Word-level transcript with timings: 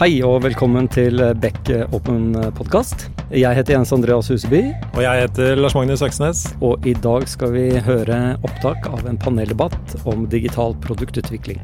Hei 0.00 0.22
og 0.24 0.38
velkommen 0.40 0.86
til 0.88 1.20
Beck 1.42 1.68
Open 1.92 2.30
podkast. 2.56 3.02
Jeg 3.36 3.52
heter 3.52 3.74
Jens 3.74 3.90
Andreas 3.92 4.30
Huseby. 4.32 4.62
Og 4.94 5.02
jeg 5.04 5.26
heter 5.26 5.58
Lars 5.60 5.74
Magnus 5.76 6.00
Øksnes. 6.00 6.38
Og 6.64 6.86
i 6.88 6.94
dag 7.04 7.26
skal 7.28 7.52
vi 7.52 7.64
høre 7.84 8.16
opptak 8.40 8.88
av 8.88 9.02
en 9.10 9.18
paneldebatt 9.20 9.98
om 10.08 10.22
digital 10.32 10.72
produktutvikling. 10.80 11.60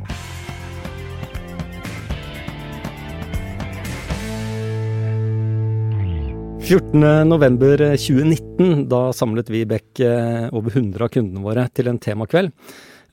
november 7.32 7.87
2019, 7.96 8.84
da 8.92 9.00
samlet 9.16 9.48
vi 9.48 9.64
i 9.64 9.70
Beck 9.73 10.05
over 10.52 10.77
100 10.77 11.09
av 11.09 11.09
kundene 11.16 11.41
våre 11.48 11.64
til 11.73 11.88
en 11.88 12.02
temakveld 12.05 12.52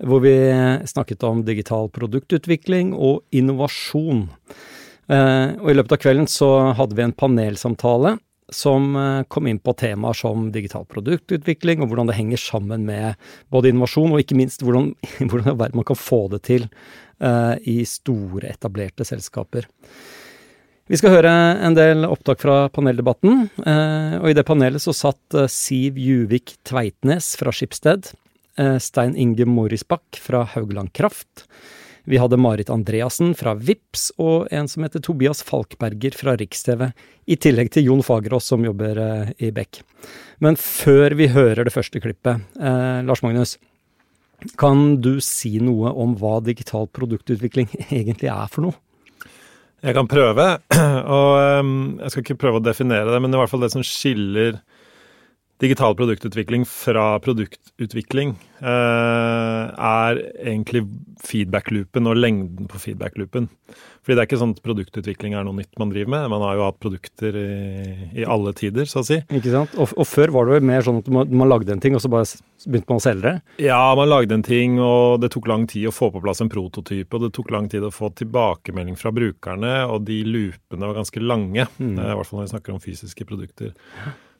hvor 0.03 0.19
vi 0.19 0.35
snakket 0.89 1.23
om 1.23 1.45
digital 1.47 1.87
produktutvikling 1.95 2.91
og 2.91 3.21
innovasjon. 3.31 4.27
Eh, 5.11 5.47
og 5.59 5.71
I 5.71 5.75
løpet 5.75 5.97
av 5.97 6.03
kvelden 6.05 6.29
så 6.31 6.49
hadde 6.77 6.95
vi 6.95 7.03
en 7.03 7.15
panelsamtale 7.15 8.15
som 8.53 8.93
eh, 8.95 9.25
kom 9.31 9.49
inn 9.49 9.59
på 9.59 9.75
temaer 9.79 10.15
som 10.17 10.49
digital 10.53 10.85
produktutvikling, 10.89 11.81
og 11.81 11.91
hvordan 11.91 12.11
det 12.11 12.17
henger 12.17 12.39
sammen 12.39 12.85
med 12.87 13.19
både 13.53 13.71
innovasjon 13.71 14.13
og 14.13 14.23
ikke 14.23 14.37
minst 14.39 14.63
hvordan, 14.63 14.93
hvordan 15.29 15.59
man 15.75 15.87
kan 15.87 15.99
få 15.99 16.25
det 16.33 16.43
til 16.47 16.67
uh, 17.23 17.55
i 17.67 17.81
store, 17.87 18.51
etablerte 18.51 19.07
selskaper. 19.07 19.67
Vi 20.91 20.99
skal 20.99 21.13
høre 21.15 21.31
en 21.63 21.75
del 21.77 22.03
opptak 22.03 22.41
fra 22.43 22.65
paneldebatten, 22.75 23.45
og 23.63 24.25
i 24.27 24.33
det 24.35 24.43
panelet 24.43 24.83
så 24.83 24.91
satt 24.91 25.37
Siv 25.47 25.95
Juvik 25.95 26.57
Tveitnes 26.67 27.29
fra 27.39 27.53
Skipsted, 27.55 28.09
Stein 28.83 29.15
Inge 29.15 29.47
Morisbakk 29.47 30.19
fra 30.19 30.43
Haugland 30.51 30.91
Kraft, 30.91 31.45
vi 32.03 32.19
hadde 32.19 32.37
Marit 32.37 32.69
Andreassen 32.73 33.31
fra 33.37 33.53
VIPS 33.55 34.09
og 34.19 34.49
en 34.51 34.67
som 34.67 34.83
heter 34.83 35.03
Tobias 35.03 35.43
Falkberger 35.47 36.15
fra 36.17 36.35
Riks-TV, 36.39 36.89
i 37.31 37.37
tillegg 37.39 37.71
til 37.71 37.87
Jon 37.87 38.03
Fagerås 38.03 38.49
som 38.51 38.65
jobber 38.65 38.99
eh, 38.99 39.29
i 39.47 39.51
Beck. 39.55 39.79
Men 40.43 40.59
før 40.59 41.15
vi 41.15 41.29
hører 41.31 41.63
det 41.63 41.75
første 41.75 42.01
klippet, 42.03 42.43
eh, 42.59 42.99
Lars 43.07 43.23
Magnus, 43.23 43.55
kan 44.59 44.97
du 44.99 45.15
si 45.23 45.55
noe 45.63 45.93
om 45.95 46.17
hva 46.19 46.41
digital 46.43 46.89
produktutvikling 46.91 47.71
egentlig 48.01 48.31
er 48.33 48.51
for 48.51 48.67
noe? 48.67 48.79
Jeg 49.83 49.95
kan 49.95 50.07
prøve, 50.07 50.49
og 51.19 51.31
um, 51.59 51.73
jeg 51.99 52.11
skal 52.11 52.23
ikke 52.23 52.39
prøve 52.39 52.59
å 52.59 52.63
definere 52.63 53.11
det, 53.11 53.19
men 53.19 53.31
det 53.31 53.35
er 53.35 53.41
i 53.41 53.43
hvert 53.45 53.51
fall 53.55 53.63
det 53.65 53.73
som 53.73 53.83
skiller 53.83 54.59
digital 55.61 55.95
produktutvikling 55.95 56.65
fra 56.67 57.19
produktutvikling 57.23 58.33
eh, 58.59 59.63
er 59.69 60.19
egentlig 60.41 60.83
feedback-loopen 61.23 62.09
og 62.09 62.19
lengden 62.19 62.69
på 62.71 62.81
feedback-loopen. 62.81 63.47
Fordi 64.03 64.17
det 64.17 64.23
er 64.23 64.27
ikke 64.27 64.39
sånn 64.41 64.55
at 64.57 64.63
produktutvikling 64.65 65.35
er 65.37 65.45
noe 65.47 65.55
nytt 65.61 65.77
man 65.79 65.93
driver 65.93 66.11
med. 66.11 66.25
Man 66.33 66.43
har 66.43 66.57
jo 66.57 66.65
hatt 66.65 66.79
produkter 66.83 67.37
i, 67.39 67.51
i 68.19 68.25
alle 68.27 68.51
tider, 68.57 68.89
så 68.89 68.99
å 68.99 69.07
si. 69.07 69.21
Ikke 69.31 69.53
sant? 69.53 69.77
Og, 69.77 69.93
og, 69.95 70.07
før 70.09 70.33
var 70.35 70.49
det 70.49 70.57
jo 70.57 70.67
mer 70.67 70.83
sånn 70.83 70.99
at 70.99 71.07
man, 71.15 71.31
man, 71.31 71.51
lagde 71.53 71.71
en 71.71 71.83
ting, 71.83 71.95
og 71.95 72.03
så 72.03 72.11
bare 72.11 72.27
begynte 72.65 72.91
man 72.91 72.99
å 72.99 73.05
selge 73.05 73.29
det? 73.29 73.63
Ja, 73.69 73.79
man 73.95 74.11
lagde 74.11 74.35
en 74.35 74.43
ting, 74.43 74.75
og 74.83 75.21
det 75.23 75.31
tok 75.31 75.47
lang 75.51 75.63
tid 75.71 75.87
å 75.87 75.95
få 75.95 76.11
på 76.11 76.23
plass 76.25 76.43
en 76.43 76.51
prototype. 76.51 77.15
Og 77.15 77.23
det 77.23 77.31
tok 77.37 77.53
lang 77.55 77.71
tid 77.71 77.87
å 77.87 77.93
få 77.93 78.11
tilbakemelding 78.19 78.99
fra 78.99 79.13
brukerne, 79.15 79.77
og 79.87 80.03
de 80.09 80.19
loopene 80.27 80.91
var 80.91 80.99
ganske 80.99 81.23
lange. 81.23 81.69
Mm. 81.79 81.95
I 81.95 82.11
hvert 82.11 82.27
fall 82.27 82.41
når 82.41 82.49
vi 82.49 82.53
snakker 82.57 82.75
om 82.75 82.83
fysiske 82.83 83.29
produkter. 83.29 83.71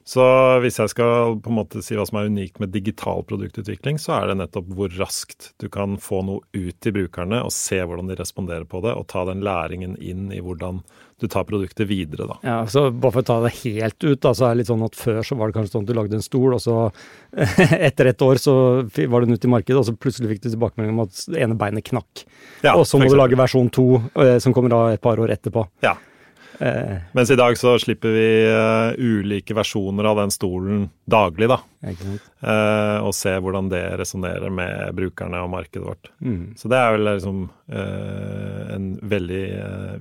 Så 0.04 0.24
hvis 0.64 0.80
jeg 0.82 0.92
skal 0.92 1.38
på 1.40 1.52
en 1.52 1.58
måte 1.62 1.82
si 1.84 1.96
hva 1.96 2.04
som 2.08 2.20
er 2.20 2.28
unikt 2.28 2.60
med 2.60 2.74
digital 2.76 3.24
produktutvikling, 3.28 4.00
så 4.02 4.18
er 4.18 4.32
det 4.32 4.40
nettopp 4.42 4.74
hvor 4.76 4.92
raskt 5.00 5.54
du 5.64 5.70
kan 5.72 5.96
få 6.02 6.20
noe 6.28 6.44
ut 6.52 6.76
til 6.84 6.96
brukerne 6.98 7.40
og 7.46 7.54
se 7.56 7.80
hvordan 7.80 8.12
de 8.12 8.20
responderer 8.20 8.68
på 8.68 8.84
det, 8.84 8.92
og 9.00 9.08
ta 9.12 9.24
den 9.30 9.44
læringen 9.46 9.96
inn 10.04 10.28
i 10.36 10.42
hvordan 10.44 10.84
du 11.24 11.30
tar 11.32 11.46
produktet 11.48 11.88
videre, 11.88 12.28
da. 12.28 12.38
Ja, 12.44 12.58
så 12.68 12.90
Bare 12.92 13.16
for 13.16 13.24
å 13.24 13.28
ta 13.28 13.40
det 13.46 13.54
helt 13.62 13.96
ut, 14.04 14.20
da, 14.26 14.34
så 14.36 14.50
er 14.50 14.54
det 14.54 14.64
litt 14.64 14.72
sånn 14.74 14.84
at 14.84 14.98
før 15.00 15.22
så 15.24 15.38
var 15.40 15.50
det 15.50 15.56
kanskje 15.56 15.78
sånn 15.78 15.86
at 15.86 15.92
du 15.92 15.96
lagde 15.96 16.18
en 16.20 16.26
stol, 16.26 16.58
og 16.58 16.64
så 16.64 16.78
etter 17.88 18.12
et 18.12 18.26
år 18.28 18.42
så 18.44 18.56
var 18.84 19.24
den 19.24 19.38
ute 19.38 19.48
i 19.48 19.54
markedet, 19.54 19.80
og 19.80 19.88
så 19.88 19.96
plutselig 19.96 20.34
fikk 20.34 20.44
du 20.44 20.50
tilbakemelding 20.50 20.98
om 20.98 21.06
at 21.06 21.22
det 21.32 21.46
ene 21.46 21.60
beinet 21.60 21.88
knakk. 21.88 22.26
Ja, 22.66 22.76
og 22.76 22.84
så 22.90 23.00
må 23.00 23.08
du 23.08 23.16
lage 23.16 23.40
versjon 23.40 23.72
to, 23.72 23.88
eh, 24.20 24.36
som 24.44 24.56
kommer 24.56 24.74
da 24.74 24.82
et 24.98 25.04
par 25.04 25.22
år 25.22 25.32
etterpå. 25.38 25.64
Ja. 25.86 25.96
Eh. 26.60 26.98
Mens 27.12 27.32
i 27.32 27.36
dag 27.36 27.58
så 27.58 27.76
slipper 27.80 28.14
vi 28.14 28.28
uh, 28.50 28.94
ulike 28.98 29.56
versjoner 29.58 30.08
av 30.10 30.20
den 30.22 30.34
stolen 30.34 30.86
daglig, 31.10 31.50
da. 31.52 31.60
Uh, 31.84 33.00
og 33.04 33.12
se 33.18 33.34
hvordan 33.42 33.72
det 33.72 33.82
resonnerer 34.00 34.54
med 34.54 34.94
brukerne 34.98 35.42
og 35.44 35.52
markedet 35.54 35.86
vårt. 35.88 36.12
Mm. 36.24 36.54
Så 36.60 36.72
det 36.72 36.80
er 36.80 36.96
vel 36.96 37.10
liksom 37.10 37.44
uh, 37.50 38.64
en 38.76 38.88
veldig 39.02 39.44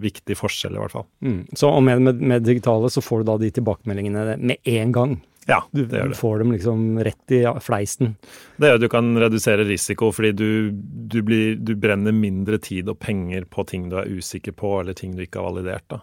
viktig 0.02 0.38
forskjell, 0.38 0.78
i 0.78 0.82
hvert 0.84 0.96
fall. 0.98 1.08
Mm. 1.24 1.42
Så 1.58 1.74
med, 1.80 2.06
med, 2.08 2.22
med, 2.22 2.46
digitale 2.46 2.90
så 2.92 3.04
får 3.04 3.22
du 3.22 3.30
da 3.32 3.38
de 3.42 3.52
tilbakemeldingene 3.58 4.38
med 4.38 4.72
en 4.78 4.96
gang? 4.96 5.20
Ja, 5.46 5.58
det 5.74 5.88
gjør 5.90 6.06
det. 6.06 6.14
Du 6.14 6.18
får 6.20 6.38
dem 6.38 6.52
liksom 6.54 6.82
rett 7.02 7.34
i 7.34 7.40
fleisen. 7.60 8.14
Det 8.56 8.68
gjør 8.68 8.78
at 8.78 8.84
du 8.84 8.90
kan 8.92 9.10
redusere 9.18 9.66
risiko, 9.66 10.12
fordi 10.14 10.30
du, 10.38 10.70
du, 11.10 11.18
blir, 11.26 11.56
du, 11.58 11.74
brenner 11.78 12.14
mindre 12.14 12.60
tid 12.62 12.90
og 12.92 13.00
penger 13.02 13.48
på 13.50 13.66
ting 13.66 13.88
du 13.90 13.98
er 13.98 14.10
usikker 14.10 14.54
på, 14.54 14.76
eller 14.80 14.94
ting 14.98 15.16
du 15.16 15.24
ikke 15.24 15.42
har 15.42 15.50
validert. 15.50 15.88
da. 15.90 16.02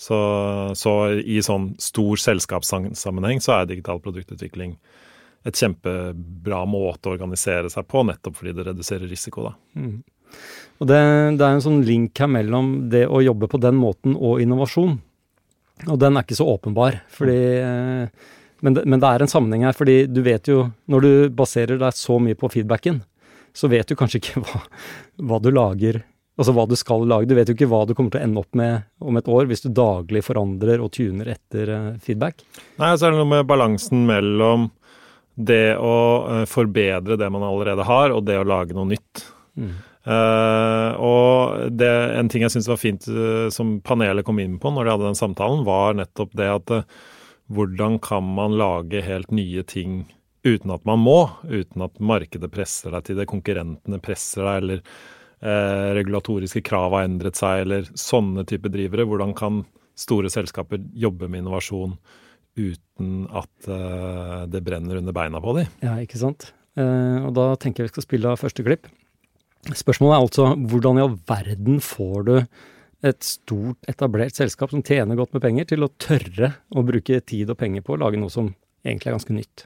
Så, 0.00 0.18
så, 0.80 0.94
i 1.12 1.42
sånn 1.44 1.74
stor 1.82 2.20
selskapssammenheng 2.22 3.42
så 3.44 3.58
er 3.58 3.68
digital 3.68 4.00
produktutvikling 4.00 4.78
et 5.44 5.56
kjempebra 5.56 6.62
måte 6.68 7.10
å 7.10 7.14
organisere 7.14 7.68
seg 7.72 7.84
på, 7.88 8.04
nettopp 8.08 8.38
fordi 8.38 8.54
det 8.56 8.66
reduserer 8.70 9.08
risiko. 9.08 9.50
da. 9.50 9.52
Mm. 9.76 10.00
Og 10.80 10.88
det, 10.88 10.98
det, 11.36 11.44
er 11.44 11.52
en 11.52 11.64
sånn 11.64 11.80
link 11.84 12.16
her 12.20 12.30
mellom 12.32 12.72
det 12.92 13.06
å 13.08 13.20
jobbe 13.24 13.48
på 13.52 13.60
den 13.60 13.76
måten 13.76 14.16
og 14.16 14.40
innovasjon. 14.40 14.98
Og 15.88 15.96
den 16.00 16.16
er 16.16 16.24
ikke 16.24 16.40
så 16.40 16.48
åpenbar. 16.56 17.02
fordi... 17.12 17.40
Mm 17.60 18.36
men 18.60 18.76
det, 18.76 18.84
men 18.84 19.00
det, 19.00 19.08
er 19.08 19.24
en 19.24 19.30
sammenheng 19.30 19.64
her, 19.68 19.76
fordi 19.76 20.04
du 20.10 20.20
vet 20.24 20.48
jo 20.48 20.68
Når 20.90 21.04
du 21.04 21.12
baserer 21.32 21.80
deg 21.80 21.96
så 21.96 22.18
mye 22.22 22.38
på 22.38 22.50
feedbacken, 22.52 23.02
så 23.56 23.70
vet 23.72 23.88
du 23.88 23.96
kanskje 23.98 24.20
ikke 24.20 24.42
hva, 24.44 24.62
hva, 25.26 25.40
du 25.42 25.50
lager 25.54 26.02
Altså 26.38 26.54
hva 26.56 26.64
du 26.68 26.76
skal 26.78 27.04
lage. 27.08 27.28
Du 27.28 27.34
vet 27.36 27.50
jo 27.50 27.56
ikke 27.56 27.68
hva 27.68 27.82
du 27.84 27.94
kommer 27.96 28.14
til 28.14 28.22
å 28.22 28.24
ende 28.24 28.40
opp 28.40 28.56
med 28.56 28.86
om 29.02 29.18
et 29.18 29.28
år 29.28 29.48
hvis 29.50 29.64
du 29.66 29.70
daglig 29.76 30.22
forandrer 30.24 30.80
og 30.80 30.92
tuner 30.96 31.32
etter 31.34 31.72
uh, 31.74 31.90
feedback. 32.00 32.44
Nei, 32.80 32.94
så 32.96 33.08
er 33.08 33.12
det 33.12 33.20
noe 33.20 33.32
med 33.34 33.48
balansen 33.50 34.06
mellom 34.08 34.70
det 35.36 35.76
å 35.76 35.98
uh, 36.24 36.42
forbedre 36.48 37.18
det 37.20 37.28
man 37.32 37.44
allerede 37.44 37.84
har, 37.88 38.14
og 38.14 38.24
det 38.28 38.38
å 38.40 38.46
lage 38.48 38.76
noe 38.76 38.88
nytt. 38.92 39.24
Mm. 39.60 39.74
Uh, 40.00 40.90
og 40.96 41.76
det, 41.76 41.92
en 42.16 42.30
ting 42.32 42.46
jeg 42.46 42.54
syns 42.54 42.70
var 42.70 42.80
fint 42.80 43.04
som 43.52 43.76
panelet 43.84 44.24
kom 44.24 44.40
inn 44.40 44.56
på 44.62 44.72
når 44.72 44.86
de 44.86 44.94
hadde 44.94 45.10
den 45.10 45.20
samtalen, 45.20 45.66
var 45.68 45.98
nettopp 45.98 46.32
det 46.40 46.48
at 46.54 46.76
hvordan 47.50 47.98
kan 48.00 48.24
man 48.24 48.56
lage 48.56 49.02
helt 49.04 49.32
nye 49.34 49.66
ting 49.66 50.04
uten 50.46 50.72
at 50.72 50.86
man 50.88 51.02
må? 51.04 51.18
Uten 51.44 51.84
at 51.84 52.00
markedet 52.00 52.48
presser 52.54 52.94
deg 52.94 53.08
til 53.08 53.18
det, 53.20 53.28
konkurrentene 53.28 54.00
presser 54.00 54.46
deg, 54.46 54.62
eller 54.62 54.84
eh, 55.42 55.90
regulatoriske 55.98 56.62
krav 56.66 56.96
har 56.96 57.08
endret 57.08 57.38
seg, 57.40 57.64
eller 57.64 57.90
sånne 57.98 58.46
type 58.48 58.72
drivere. 58.72 59.06
Hvordan 59.08 59.34
kan 59.38 59.62
store 59.98 60.30
selskaper 60.32 60.82
jobbe 60.96 61.28
med 61.28 61.44
innovasjon 61.44 61.96
uten 62.60 63.26
at 63.36 63.70
eh, 63.70 64.40
det 64.50 64.64
brenner 64.66 65.00
under 65.00 65.16
beina 65.16 65.42
på 65.42 65.56
dem? 65.58 65.70
Ja, 65.84 65.96
ikke 66.02 66.20
sant. 66.20 66.50
Eh, 66.78 67.20
og 67.24 67.34
da 67.36 67.52
tenker 67.60 67.84
jeg 67.84 67.90
vi 67.90 67.96
skal 67.96 68.06
spille 68.06 68.32
av 68.32 68.42
første 68.42 68.66
klipp. 68.66 68.90
Spørsmålet 69.76 70.16
er 70.16 70.24
altså 70.24 70.50
hvordan 70.70 70.98
i 70.98 71.04
all 71.04 71.16
verden 71.28 71.80
får 71.84 72.28
du 72.28 72.36
et 73.06 73.24
stort, 73.24 73.80
etablert 73.88 74.36
selskap 74.36 74.72
som 74.72 74.84
tjener 74.84 75.16
godt 75.16 75.32
med 75.36 75.44
penger, 75.44 75.68
til 75.72 75.84
å 75.84 75.92
tørre 76.00 76.52
å 76.76 76.84
bruke 76.84 77.20
tid 77.24 77.52
og 77.52 77.58
penger 77.60 77.84
på 77.84 77.96
å 77.96 78.00
lage 78.02 78.20
noe 78.20 78.32
som 78.32 78.52
egentlig 78.84 79.10
er 79.10 79.16
ganske 79.16 79.36
nytt. 79.36 79.64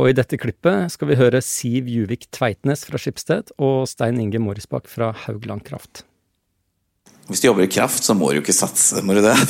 Og 0.00 0.08
i 0.08 0.16
dette 0.16 0.38
klippet 0.40 0.94
skal 0.94 1.10
vi 1.10 1.18
høre 1.20 1.42
Siv 1.44 1.90
Juvik 1.92 2.24
Tveitnes 2.32 2.86
fra 2.88 2.96
Skipsted 3.00 3.52
og 3.60 3.84
Stein 3.90 4.16
Inge 4.22 4.40
Morisbakk 4.40 4.88
fra 4.88 5.10
Haugland 5.26 5.66
Kraft. 5.66 6.06
Hvis 7.28 7.44
du 7.44 7.50
jobber 7.50 7.66
i 7.66 7.70
kraft, 7.70 8.02
så 8.02 8.16
må 8.16 8.30
du 8.30 8.40
jo 8.40 8.42
ikke 8.42 8.56
satse, 8.56 9.04
må 9.04 9.14
du 9.14 9.20
det? 9.22 9.36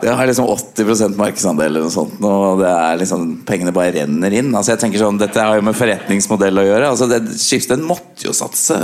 Det 0.00 0.08
har 0.16 0.26
liksom 0.26 0.46
80% 0.48 1.16
markedsandel 1.20 1.66
eller 1.66 1.82
noe 1.84 1.92
sånt, 1.92 2.22
og 2.24 2.62
det 2.62 2.68
er 2.72 3.00
liksom, 3.02 3.24
pengene 3.44 3.72
bare 3.76 3.92
renner 3.98 4.32
inn. 4.32 4.48
Altså 4.56 4.72
jeg 4.72 4.80
tenker 4.80 5.02
sånn, 5.02 5.18
Dette 5.20 5.42
har 5.44 5.58
jo 5.58 5.64
med 5.66 5.76
forretningsmodell 5.76 6.56
å 6.56 6.64
gjøre. 6.64 6.88
altså 6.88 7.08
det, 7.10 7.18
Skipsted 7.36 7.82
måtte 7.84 8.24
jo 8.24 8.32
satse. 8.32 8.78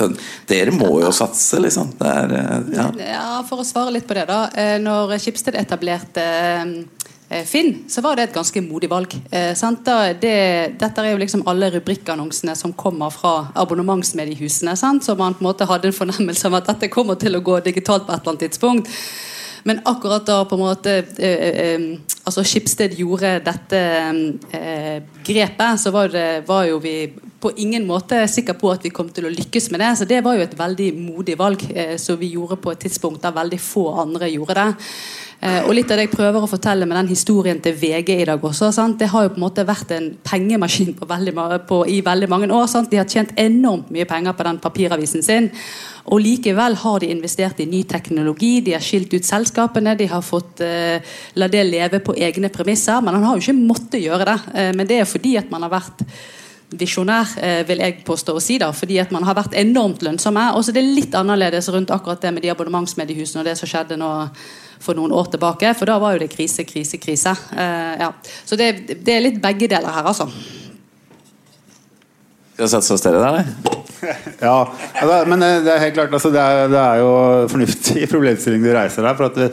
Dere 0.51 0.75
må 0.77 0.91
jo 1.01 1.15
satse, 1.17 1.57
liksom. 1.65 1.95
Er, 2.05 2.37
eh, 2.37 2.69
ja. 2.77 2.87
ja. 3.01 3.25
For 3.49 3.65
å 3.65 3.65
svare 3.65 3.95
litt 3.97 4.05
på 4.05 4.19
det, 4.19 4.27
da. 4.29 4.43
Eh, 4.53 4.77
når 4.83 5.17
Skipsted 5.23 5.57
etablerte 5.57 6.21
eh, 6.21 6.77
Finn, 7.27 7.73
så 7.91 8.05
var 8.05 8.15
det 8.15 8.29
et 8.29 8.35
ganske 8.37 8.61
modig 8.63 8.87
valg. 8.91 9.15
Eh, 9.35 9.51
det, 10.23 10.35
dette 10.79 11.03
er 11.03 11.11
jo 11.11 11.19
liksom 11.19 11.43
alle 11.51 11.73
rubrikkannonsene 11.75 12.55
som 12.55 12.73
kommer 12.73 13.11
fra 13.11 13.49
abonnementsmediehusene. 13.55 14.77
Sant? 14.79 15.05
Så 15.05 15.17
man 15.19 15.35
på 15.35 15.43
en 15.43 15.49
måte 15.49 15.67
hadde 15.67 15.91
en 15.91 15.97
fornemmelse 15.97 16.47
av 16.47 16.61
at 16.61 16.71
dette 16.71 16.93
kommer 16.93 17.19
til 17.19 17.35
å 17.35 17.43
gå 17.43 17.59
digitalt 17.67 18.07
på 18.07 18.15
et 18.15 18.21
eller 18.21 18.37
annet 18.37 18.47
tidspunkt. 18.47 18.93
Men 19.67 19.81
akkurat 19.85 20.23
da 20.27 20.45
på 20.47 20.55
en 20.55 20.63
måte 20.63 20.93
eh, 21.19 21.27
eh, 21.27 21.57
eh, 21.75 21.87
altså 22.23 22.45
Skipsted 22.47 22.95
gjorde 23.01 23.33
dette 23.43 23.81
eh, 24.55 25.01
grepet, 25.27 25.81
så 25.83 25.91
var, 25.91 26.13
det, 26.15 26.45
var, 26.47 26.69
jo 26.71 26.79
vi 26.79 27.11
på 27.43 27.51
ingen 27.59 27.83
måte 27.89 28.21
sikker 28.31 28.55
på 28.61 28.71
at 28.71 28.87
vi 28.87 28.95
kom 28.95 29.11
til 29.11 29.27
å 29.27 29.33
lykkes 29.35 29.73
med 29.75 29.83
det. 29.83 29.91
Så 29.99 30.07
det 30.07 30.23
var 30.23 30.39
jo 30.39 30.47
et 30.47 30.55
veldig 30.59 30.93
modig 31.01 31.35
valg 31.41 31.67
eh, 31.75 31.97
som 31.99 32.19
vi 32.21 32.31
gjorde 32.37 32.61
på 32.63 32.77
et 32.77 32.85
tidspunkt 32.87 33.27
der 33.27 33.35
veldig 33.35 33.59
få 33.59 33.89
andre 34.07 34.31
gjorde 34.31 34.61
det. 34.61 34.69
Eh, 35.41 35.67
og 35.67 35.75
litt 35.77 35.91
av 35.93 35.99
det 35.99 36.07
jeg 36.07 36.15
prøver 36.15 36.45
å 36.45 36.49
fortelle 36.49 36.87
med 36.89 36.97
den 36.97 37.11
historien 37.11 37.59
til 37.61 37.75
VG 37.77 38.13
i 38.15 38.29
dag 38.29 38.41
også, 38.41 38.71
sant? 38.73 38.97
det 39.01 39.11
har 39.13 39.27
jo 39.27 39.35
på 39.35 39.37
en 39.37 39.45
måte 39.45 39.67
vært 39.69 39.93
en 39.93 40.07
pengemaskin 40.25 40.95
på 40.97 41.09
veldig, 41.09 41.35
på, 41.69 41.83
i 41.93 41.99
veldig 42.05 42.29
mange 42.33 42.49
år. 42.57 42.65
Sant? 42.73 42.89
De 42.91 43.01
har 43.01 43.11
tjent 43.11 43.35
enormt 43.41 43.91
mye 43.93 44.09
penger 44.09 44.37
på 44.37 44.47
den 44.49 44.61
papiravisen 44.63 45.27
sin. 45.27 45.51
Og 46.07 46.23
likevel 46.23 46.79
har 46.81 47.03
de 47.03 47.11
investert 47.13 47.61
i 47.61 47.69
ny 47.69 47.83
teknologi, 47.89 48.61
de 48.65 48.77
har 48.77 48.85
skilt 48.85 49.13
ut 49.13 49.27
selskapene, 49.27 49.97
de 49.99 50.09
har 50.09 50.25
fått 50.25 50.63
eh, 50.65 51.05
la 51.37 51.51
det 51.53 51.67
leve 51.67 52.01
på 52.01 52.17
egne 52.17 52.51
premisser. 52.55 53.03
Men 53.05 53.19
han 53.19 53.29
har 53.29 53.37
jo 53.37 53.45
ikke 53.45 53.59
måttet 53.59 54.05
gjøre 54.05 54.29
det. 54.31 54.41
Eh, 54.55 54.73
men 54.79 54.89
det 54.89 55.03
er 55.03 55.11
fordi 55.11 55.37
at 55.43 55.53
man 55.53 55.67
har 55.67 55.75
vært 55.77 56.07
visjonær, 56.77 57.37
eh, 57.43 57.63
vil 57.67 57.83
jeg 57.83 58.05
påstå 58.07 58.35
å 58.35 58.43
si. 58.43 58.59
da, 58.59 58.73
fordi 58.73 58.99
at 59.03 59.13
man 59.13 59.27
har 59.27 59.37
vært 59.37 59.55
enormt 59.55 60.03
lønnsomme. 60.03 60.55
Og 60.57 60.65
så 60.65 60.73
det 60.73 60.83
er 60.83 60.95
litt 60.95 61.15
annerledes 61.15 61.69
rundt 61.69 61.91
akkurat 61.91 62.21
det 62.21 62.33
med 62.33 62.43
de 62.43 62.55
abonnementsmediehusene 62.55 63.43
og 63.43 63.51
det 63.51 63.59
som 63.59 63.69
skjedde 63.69 63.99
nå 64.01 64.13
for 64.83 64.99
noen 64.99 65.15
år 65.17 65.31
tilbake. 65.33 65.73
For 65.79 65.89
da 65.89 65.99
var 66.03 66.17
jo 66.17 66.23
det 66.25 66.31
krise, 66.33 66.67
krise, 66.69 67.01
krise. 67.03 67.35
Uh, 67.53 67.95
ja. 68.01 68.13
Så 68.45 68.59
det, 68.59 68.71
det, 68.95 69.13
er 69.15 69.25
litt 69.25 69.41
begge 69.43 69.69
deler 69.71 69.93
her, 69.93 70.07
altså. 70.07 70.29
Skal 72.57 72.65
har 72.65 72.73
satt 72.73 72.95
oss 72.95 73.05
dere 73.05 73.21
der, 73.21 73.35
eller? 73.35 73.75
ja, 74.49 75.25
men 75.29 75.43
det 75.43 75.73
er 75.73 75.83
helt 75.83 75.97
klart 75.97 76.13
altså, 76.15 76.31
det, 76.33 76.41
er, 76.41 76.69
det 76.73 76.81
er 76.81 77.01
jo 77.03 77.11
fornuftig 77.53 78.07
problemstilling 78.15 78.65
du 78.65 78.73
reiser 78.77 79.05
der. 79.05 79.19
For 79.19 79.29
at 79.29 79.39
det, 79.41 79.51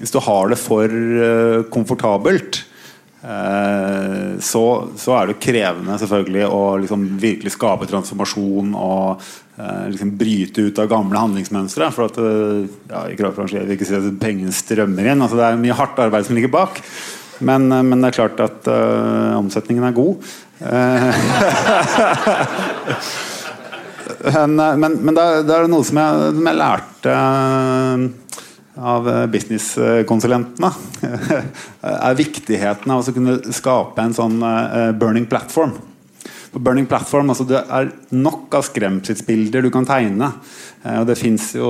hvis 0.00 0.14
du 0.14 0.20
har 0.22 0.50
det 0.50 0.58
for 0.58 0.90
uh, 0.90 1.62
komfortabelt 1.70 2.64
Eh, 3.22 4.38
så, 4.40 4.88
så, 4.96 5.12
er 5.14 5.28
det 5.30 5.38
krevende 5.42 5.94
selvfølgelig 6.00 6.46
å 6.50 6.62
liksom 6.82 7.04
virkelig 7.22 7.52
skape 7.54 7.86
transformasjon 7.86 8.72
og 8.74 9.20
eh, 9.20 9.28
liksom 9.92 10.16
bryte 10.16 10.64
ut 10.64 10.78
av 10.80 10.88
gamle 10.90 11.18
handlingsmønstre. 11.20 11.90
For 11.94 12.02
at 12.08 12.16
eh, 12.22 12.60
ja, 12.92 13.00
i 13.08 13.18
kraftbransjen 13.18 13.66
vil 13.66 13.74
ikke 13.76 13.88
si 13.88 13.98
at 13.98 14.22
pengene 14.22 14.52
strømmer 14.56 15.04
inn. 15.12 15.22
Altså, 15.24 15.36
det 15.40 15.46
er 15.48 15.60
mye 15.60 15.78
hardt 15.78 16.02
arbeid 16.02 16.24
som 16.28 16.36
ligger 16.38 16.52
bak. 16.54 16.74
Men, 17.42 17.60
men 17.68 17.98
det 17.98 18.08
er 18.12 18.18
klart 18.20 18.38
at 18.44 18.60
uh, 18.70 19.34
omsetningen 19.34 19.84
er 19.88 19.96
god. 19.96 20.14
men, 24.36 24.50
men, 24.54 24.92
men 25.02 25.14
det, 25.16 25.24
er, 25.24 25.42
det 25.48 25.70
noe 25.72 25.82
som 25.82 25.98
jeg, 25.98 26.10
som 26.36 26.46
jeg 26.46 26.60
lærte 26.60 27.10
av 28.76 29.08
eh, 29.08 29.26
businesskonsulentene, 29.26 30.70
er 32.08 32.18
viktigheten 32.18 32.92
av 32.92 33.02
å 33.02 33.14
kunne 33.14 33.38
skape 33.54 34.04
en 34.04 34.14
sånn 34.16 34.38
eh, 34.46 34.90
burning 34.96 35.26
platform. 35.30 35.74
På 36.52 36.60
burning 36.60 36.86
platform 36.86 37.32
altså 37.32 37.46
Det 37.48 37.60
er 37.60 37.90
nok 38.12 38.52
av 38.58 38.66
skremselsbilder 38.66 39.64
du 39.64 39.70
kan 39.72 39.86
tegne. 39.88 40.28
Eh, 40.82 40.98
og 41.00 41.06
Det 41.08 41.18
fins 41.20 41.52
jo 41.56 41.68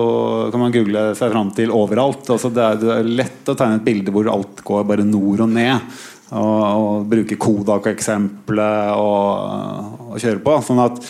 kan 0.52 0.64
man 0.64 0.74
google 0.74 1.12
seg 1.18 1.34
fram 1.34 1.52
til 1.56 1.74
overalt. 1.74 2.26
Altså 2.34 2.50
det, 2.50 2.62
er, 2.62 2.80
det, 2.80 2.94
er, 2.96 3.12
lett 3.22 3.52
å 3.52 3.58
tegne 3.58 3.78
et 3.78 3.86
bilde 3.86 4.14
hvor 4.14 4.30
alt 4.32 4.64
går 4.66 4.88
bare 4.88 5.06
nord 5.06 5.44
og 5.46 5.52
ned. 5.54 5.92
Og, 6.32 6.62
og 6.64 7.10
bruke 7.10 7.36
Kodak-eksempelet 7.36 8.96
og, 8.96 10.08
og 10.08 10.16
kjøre 10.18 10.42
på. 10.42 10.56
Sånn 10.66 10.80
at 10.82 11.02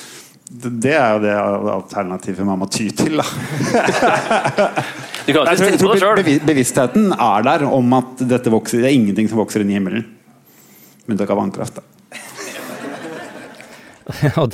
det 0.52 0.92
er 0.92 1.14
jo 1.14 1.22
det 1.22 1.36
alternativet 1.72 2.44
man 2.44 2.58
må 2.60 2.66
ty 2.68 2.90
til, 2.92 3.22
da. 3.22 3.24
jeg 5.24 5.32
tror, 5.32 5.48
jeg 5.48 5.78
tror 5.80 6.20
bevisstheten 6.44 7.08
er 7.14 7.46
der 7.46 7.64
om 7.70 7.96
at 7.96 8.20
dette 8.34 8.52
vokser. 8.52 8.82
Det 8.82 8.90
er 8.90 8.98
ingenting 8.98 9.32
som 9.32 9.40
vokser 9.40 9.64
inn 9.64 9.72
i 9.72 9.78
himmelen. 9.78 10.04
Med 11.06 11.16
unntak 11.16 11.32
av 11.32 11.40
vannkraft. 11.40 11.80
Da. 11.80 11.91
Ja, 14.28 14.46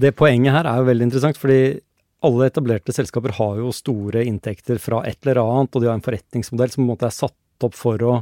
det 0.00 0.14
poenget 0.18 0.56
her 0.56 0.68
er 0.68 0.80
jo 0.80 0.88
veldig 0.88 1.08
interessant, 1.08 1.40
fordi 1.40 1.80
alle 2.24 2.48
etablerte 2.48 2.94
selskaper 2.94 3.34
har 3.36 3.58
jo 3.60 3.72
store 3.74 4.24
inntekter 4.24 4.80
fra 4.80 5.02
et 5.08 5.18
eller 5.24 5.42
annet, 5.42 5.74
og 5.74 5.82
de 5.82 5.90
har 5.90 5.98
en 5.98 6.04
forretningsmodell 6.04 6.72
som 6.72 6.82
på 6.82 6.86
en 6.86 6.92
måte 6.94 7.08
er 7.08 7.16
satt 7.16 7.66
opp 7.66 7.76
for 7.76 8.00
å 8.04 8.14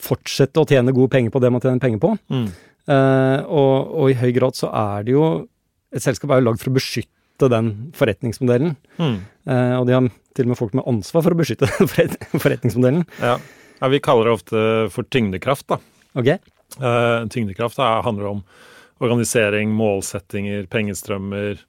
fortsette 0.00 0.60
å 0.60 0.68
tjene 0.68 0.94
gode 0.96 1.12
penger 1.12 1.32
på 1.32 1.40
det 1.42 1.52
man 1.52 1.62
tjener 1.62 1.80
penger 1.82 2.02
på. 2.02 2.12
Mm. 2.32 2.50
Uh, 2.90 3.38
og, 3.44 3.72
og, 3.94 4.04
i 4.10 4.18
høy 4.18 4.30
grad 4.34 4.56
så 4.58 4.70
er 4.72 5.06
det 5.06 5.14
jo 5.14 5.24
et 5.94 6.02
selskap 6.02 6.32
er 6.32 6.40
jo 6.40 6.48
lagd 6.48 6.62
for 6.62 6.72
å 6.72 6.76
beskytte 6.76 7.50
den 7.52 7.70
forretningsmodellen. 7.96 8.76
Mm. 9.00 9.18
Uh, 9.48 9.74
og 9.80 9.88
de 9.88 9.96
har 9.96 10.08
til 10.36 10.46
og 10.46 10.52
med 10.52 10.60
folk 10.60 10.76
med 10.78 10.86
ansvar 10.90 11.24
for 11.26 11.34
å 11.34 11.40
beskytte 11.40 11.68
den 11.96 12.16
forretningsmodellen. 12.38 13.06
Ja. 13.20 13.36
ja 13.80 13.92
vi 13.92 14.02
kaller 14.04 14.30
det 14.30 14.36
ofte 14.38 14.64
for 14.94 15.08
tyngdekraft, 15.08 15.68
da. 15.72 15.80
Okay. 16.18 16.40
Uh, 16.78 17.26
tyngdekraft 17.32 17.80
da, 17.80 17.98
handler 18.06 18.34
om 18.36 18.44
organisering, 19.00 19.72
målsettinger, 19.76 20.66
pengestrømmer. 20.72 21.62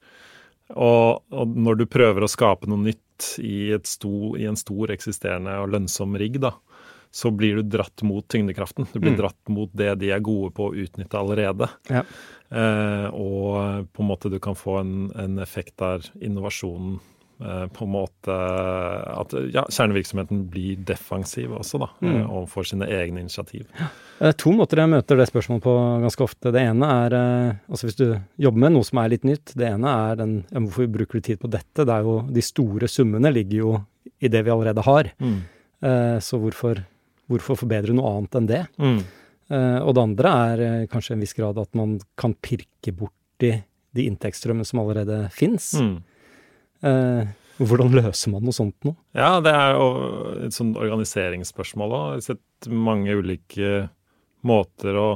Og, 0.72 1.24
og, 1.31 1.56
når 1.56 1.81
du 1.81 1.86
prøver 1.92 2.24
å 2.24 2.31
skape 2.31 2.69
noe 2.72 2.92
nytt 2.92 3.33
i, 3.44 3.72
sto, 3.88 4.33
i 4.39 4.48
en 4.50 4.60
stor 4.60 4.94
eksisterende 4.94 5.57
og 5.62 5.74
lønnsom 5.75 6.16
rigg, 6.19 6.39
da, 6.44 6.54
så 7.12 7.31
blir 7.36 7.60
du 7.60 7.68
dratt 7.75 8.04
mot 8.07 8.28
tyngdekraften. 8.31 8.88
Du 8.94 9.00
blir 9.00 9.16
mm. 9.16 9.19
dratt 9.19 9.51
mot 9.51 9.72
det 9.75 9.94
de 10.00 10.13
er 10.16 10.24
gode 10.24 10.54
på 10.56 10.69
å 10.69 10.75
utnytte 10.75 11.19
allerede. 11.19 11.68
Ja. 11.92 12.06
Eh, 12.50 13.07
og 13.12 13.88
på 13.92 14.04
en 14.04 14.12
måte 14.12 14.31
du 14.31 14.39
kan 14.44 14.56
få 14.60 14.80
en, 14.81 14.95
en 15.19 15.39
effekt 15.44 15.78
der 15.80 16.07
innovasjonen 16.24 17.00
på 17.74 17.86
en 17.86 17.92
måte 17.92 18.36
At 19.12 19.34
ja, 19.54 19.64
kjernevirksomheten 19.66 20.44
blir 20.52 20.82
defensiv 20.86 21.54
også, 21.58 21.80
da, 21.82 21.90
mm. 22.02 22.10
eh, 22.12 22.26
overfor 22.26 22.68
sine 22.68 22.88
egne 22.92 23.24
initiativ. 23.24 23.66
Ja. 23.80 23.88
Det 24.20 24.30
er 24.30 24.38
to 24.44 24.54
måter 24.54 24.84
jeg 24.84 24.92
møter 24.92 25.18
det 25.18 25.28
spørsmålet 25.32 25.64
på 25.66 25.76
ganske 26.04 26.26
ofte. 26.26 26.52
Det 26.54 26.62
ene 26.62 26.90
er 27.06 27.16
eh, 27.18 27.56
altså 27.72 27.90
hvis 27.90 27.98
du 27.98 28.06
jobber 28.46 28.66
med 28.66 28.76
noe 28.76 28.88
som 28.88 29.02
er 29.02 29.14
litt 29.16 29.26
nytt. 29.28 29.56
Det 29.58 29.72
ene 29.72 29.96
er 30.12 30.22
den 30.22 30.36
ja, 30.44 30.62
Hvorfor 30.62 30.92
bruker 30.94 31.18
du 31.18 31.28
tid 31.32 31.42
på 31.42 31.50
dette? 31.52 31.86
Det 31.88 31.96
er 31.96 32.06
jo 32.06 32.20
De 32.30 32.46
store 32.46 32.92
summene 32.92 33.34
ligger 33.34 33.58
jo 33.64 33.74
i 34.22 34.30
det 34.30 34.44
vi 34.46 34.54
allerede 34.54 34.86
har. 34.86 35.10
Mm. 35.22 35.42
Eh, 35.82 36.18
så 36.22 36.42
hvorfor 36.42 36.86
hvorfor 37.32 37.56
forbedre 37.56 37.94
noe 37.96 38.10
annet 38.12 38.34
enn 38.36 38.48
det? 38.50 38.64
Mm. 38.76 38.98
Og 39.88 39.94
det 39.96 40.02
andre 40.04 40.32
er 40.52 40.62
kanskje 40.92 41.14
en 41.16 41.22
viss 41.24 41.34
grad 41.36 41.58
at 41.60 41.70
man 41.76 41.94
kan 42.20 42.34
pirke 42.44 42.92
borti 42.96 43.54
de 43.96 44.06
inntektsstrømmene 44.08 44.68
som 44.68 44.82
allerede 44.84 45.26
fins. 45.36 45.74
Mm. 45.80 45.96
Uh, 46.81 47.30
hvordan 47.62 47.94
løser 47.94 48.33
man 48.33 48.45
noe 48.45 48.56
sånt 48.56 48.78
nå? 48.88 48.95
Ja, 49.18 49.36
det 49.44 49.51
er 49.54 49.75
jo 49.78 49.89
et 50.48 50.56
sånt 50.56 50.80
organiseringsspørsmål 50.81 51.98
òg. 51.98 52.06
Jeg 52.07 52.22
har 52.22 52.28
sett 52.31 52.72
mange 52.72 53.18
ulike 53.19 53.74
måter 54.48 54.98
å 54.98 55.10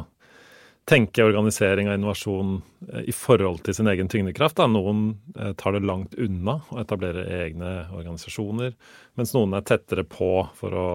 tenke 0.85 1.25
organisering 1.25 1.89
og 1.89 1.97
innovasjon 1.97 2.51
eh, 2.93 3.07
i 3.09 3.13
forhold 3.15 3.63
til 3.65 3.75
sin 3.77 3.89
egen 3.89 4.09
tyngdekraft. 4.11 4.59
Da. 4.59 4.67
Noen 4.69 5.15
eh, 5.33 5.53
tar 5.57 5.73
det 5.73 5.85
langt 5.87 6.13
unna 6.21 6.59
og 6.69 6.81
etablerer 6.83 7.31
egne 7.41 7.71
organisasjoner, 7.95 8.75
mens 9.17 9.33
noen 9.33 9.57
er 9.57 9.65
tettere 9.65 10.05
på 10.05 10.29
for 10.57 10.77
å, 10.77 10.89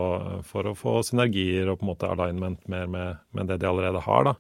for 0.47 0.71
å 0.71 0.77
få 0.79 1.01
synergier 1.07 1.67
og 1.71 1.81
på 1.81 1.87
en 1.87 1.91
måte 1.91 2.11
alignment 2.11 2.63
mer 2.71 2.87
med, 2.91 3.25
med 3.35 3.51
det 3.51 3.59
de 3.63 3.71
allerede 3.71 4.05
har. 4.07 4.31
Da. 4.31 4.37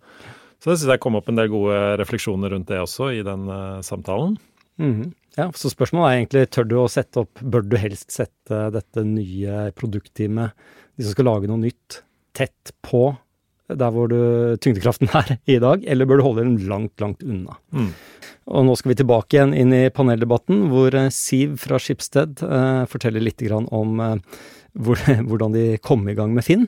Så 0.60 0.70
det 0.70 0.78
syns 0.78 0.92
jeg 0.92 1.02
kom 1.02 1.18
opp 1.18 1.30
en 1.32 1.40
del 1.40 1.50
gode 1.50 1.80
refleksjoner 1.98 2.54
rundt 2.54 2.68
det 2.70 2.82
også 2.82 3.10
i 3.16 3.24
den 3.26 3.48
uh, 3.48 3.80
samtalen. 3.82 4.36
Mm 4.78 4.92
-hmm. 4.94 5.12
Ja, 5.38 5.50
Så 5.54 5.70
spørsmålet 5.70 6.08
er 6.08 6.18
egentlig 6.18 6.44
tør 6.50 6.68
du 6.68 6.76
å 6.80 6.90
sette 6.90 7.22
opp, 7.22 7.40
bør 7.40 7.66
du 7.66 7.76
helst 7.80 8.10
sette 8.14 8.62
dette 8.74 9.04
nye 9.06 9.70
produktteamet, 9.78 10.56
de 10.98 11.06
som 11.06 11.14
skal 11.14 11.28
lage 11.30 11.50
noe 11.50 11.62
nytt, 11.62 12.02
tett 12.36 12.72
på 12.86 13.12
der 13.70 13.92
hvor 13.94 14.08
du, 14.10 14.56
tyngdekraften 14.62 15.10
er 15.20 15.36
i 15.46 15.58
dag, 15.62 15.84
eller 15.86 16.08
bør 16.08 16.20
du 16.20 16.26
holde 16.26 16.46
den 16.46 16.56
langt, 16.70 16.96
langt 17.02 17.22
unna? 17.22 17.58
Mm. 17.70 17.92
Og 18.50 18.66
nå 18.66 18.74
skal 18.78 18.92
vi 18.92 18.98
tilbake 18.98 19.36
igjen 19.36 19.54
inn 19.54 19.74
i 19.76 19.84
paneldebatten, 19.94 20.66
hvor 20.72 20.94
eh, 20.98 21.12
Siv 21.14 21.54
fra 21.62 21.78
Skipsted 21.82 22.42
eh, 22.46 22.82
forteller 22.90 23.22
litt 23.22 23.44
om 23.54 24.02
eh, 24.02 24.40
hvor, 24.74 24.98
hvordan 25.28 25.54
de 25.54 25.64
kom 25.84 26.08
i 26.10 26.16
gang 26.18 26.34
med 26.34 26.46
Finn. 26.46 26.66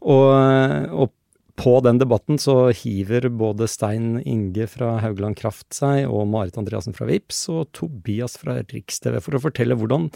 Og, 0.00 0.26
eh, 0.34 0.90
og, 0.90 1.14
på 1.60 1.74
den 1.84 1.98
debatten 2.00 2.38
så 2.40 2.70
hiver 2.72 3.28
både 3.28 3.68
Stein 3.68 4.18
Inge 4.24 4.66
fra 4.70 4.94
Haugland 5.02 5.36
Kraft 5.38 5.68
seg, 5.76 6.06
og 6.08 6.28
Marit 6.32 6.56
Andreassen 6.60 6.96
fra 6.96 7.08
Vips 7.08 7.42
og 7.52 7.68
Tobias 7.76 8.38
fra 8.40 8.58
Riks-TV 8.62 9.18
for 9.20 9.36
å 9.36 9.42
fortelle 9.44 9.76
hvordan 9.76 10.08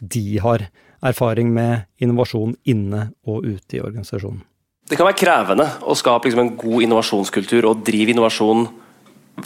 de 0.00 0.24
har 0.44 0.68
erfaring 1.06 1.52
med 1.56 1.86
innovasjon 2.02 2.54
inne 2.68 3.08
og 3.24 3.46
ute 3.48 3.78
i 3.78 3.82
organisasjonen. 3.84 4.42
Det 4.90 4.98
kan 4.98 5.06
være 5.06 5.20
krevende 5.20 5.66
å 5.86 5.94
skape 5.96 6.28
liksom, 6.28 6.42
en 6.42 6.56
god 6.58 6.84
innovasjonskultur 6.84 7.68
og 7.68 7.84
drive 7.86 8.12
innovasjon 8.12 8.66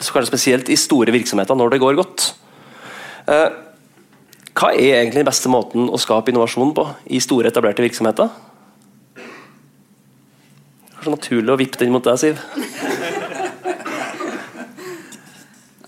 kanskje 0.01 0.31
spesielt 0.31 0.71
i 0.73 0.79
store 0.81 1.13
virksomheter 1.15 1.59
når 1.59 1.75
det 1.75 1.83
går 1.83 1.99
godt. 1.99 2.31
Eh, 3.31 3.51
hva 4.55 4.71
er 4.73 5.01
egentlig 5.03 5.21
den 5.23 5.29
beste 5.29 5.51
måten 5.53 5.91
å 5.91 6.01
skape 6.01 6.33
innovasjon 6.33 6.75
på 6.75 6.87
i 7.13 7.21
store, 7.23 7.51
etablerte 7.51 7.85
virksomheter? 7.85 8.33
Kanskje 11.05 11.19
naturlig 11.21 11.53
å 11.53 11.59
vippe 11.61 11.77
den 11.83 11.91
mot 11.93 12.05
deg, 12.05 12.17
Siv? 12.17 12.39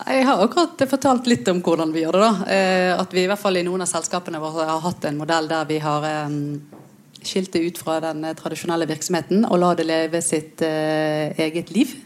Jeg 0.07 0.25
har 0.27 0.41
akkurat 0.43 0.83
fortalt 0.91 1.25
litt 1.25 1.47
om 1.49 1.57
hvordan 1.65 1.89
vi 1.95 2.03
gjør 2.03 2.13
det. 2.13 2.21
da. 2.21 2.45
Eh, 2.53 2.91
at 2.93 3.15
vi 3.15 3.23
i 3.23 3.27
hvert 3.31 3.41
fall 3.41 3.57
i 3.57 3.63
noen 3.65 3.81
av 3.81 3.89
selskapene 3.89 4.37
våre 4.37 4.67
har 4.69 4.83
hatt 4.83 5.07
en 5.09 5.17
modell 5.17 5.49
der 5.49 5.65
vi 5.65 5.79
har 5.81 6.05
eh, 6.05 6.35
skilt 7.25 7.49
det 7.55 7.63
ut 7.65 7.81
fra 7.81 7.97
den 8.03 8.21
tradisjonelle 8.37 8.85
virksomheten 8.85 9.47
og 9.49 9.57
la 9.63 9.71
det 9.73 9.87
leve 9.87 10.21
sitt 10.21 10.61
uh, 10.61 11.33
eget 11.33 11.73
liv. 11.73 11.97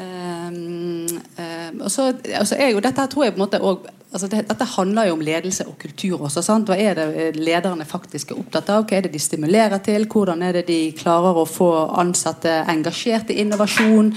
Og 0.00 1.88
så 1.90 2.12
altså 2.12 2.56
er 2.60 2.70
jo 2.70 2.84
dette 2.84 3.08
tror 3.10 3.24
jeg 3.24 3.34
på 3.34 3.40
en 3.40 3.42
måte 3.42 3.60
også, 3.60 3.90
altså 4.12 4.28
det, 4.30 4.44
Dette 4.50 4.68
handler 4.74 5.08
jo 5.08 5.16
om 5.16 5.24
ledelse 5.24 5.66
og 5.68 5.78
kultur 5.80 6.26
også. 6.26 6.42
Sant? 6.44 6.70
Hva 6.70 6.78
er 6.78 6.98
det 6.98 7.40
lederne 7.40 7.86
faktisk 7.88 8.32
er 8.32 8.40
opptatt 8.42 8.70
av? 8.74 8.86
Hva 8.86 8.98
er 8.98 9.06
det 9.06 9.14
de 9.14 9.22
stimulerer 9.22 9.82
til? 9.84 10.06
Hvordan 10.10 10.42
er 10.46 10.60
det 10.60 10.66
de 10.70 10.80
klarer 10.98 11.40
å 11.40 11.48
få 11.48 11.70
ansatte 12.00 12.60
engasjert 12.70 13.32
i 13.32 13.40
innovasjon? 13.44 14.14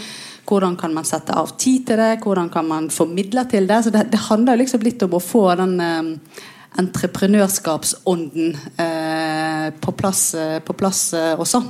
Hvordan 0.49 0.75
kan 0.79 0.93
man 0.95 1.07
sette 1.07 1.35
av 1.39 1.53
tid 1.57 1.85
til 1.87 2.01
det? 2.01 2.17
Hvordan 2.23 2.49
kan 2.51 2.67
man 2.67 2.89
få 2.91 3.07
midler 3.07 3.47
til 3.49 3.69
det? 3.69 3.83
Så 3.85 3.93
det, 3.93 4.09
det 4.11 4.25
handler 4.27 4.59
liksom 4.59 4.83
litt 4.83 5.03
om 5.05 5.15
å 5.15 5.23
få 5.23 5.45
den 5.59 5.77
eh, 5.79 6.41
entreprenørskapsånden 6.81 8.57
eh, 8.77 9.67
på 9.79 9.91
plass, 9.91 10.33
eh, 10.35 10.59
på 10.59 10.73
plass 10.73 11.13
uh, 11.13 11.39
også. 11.39 11.61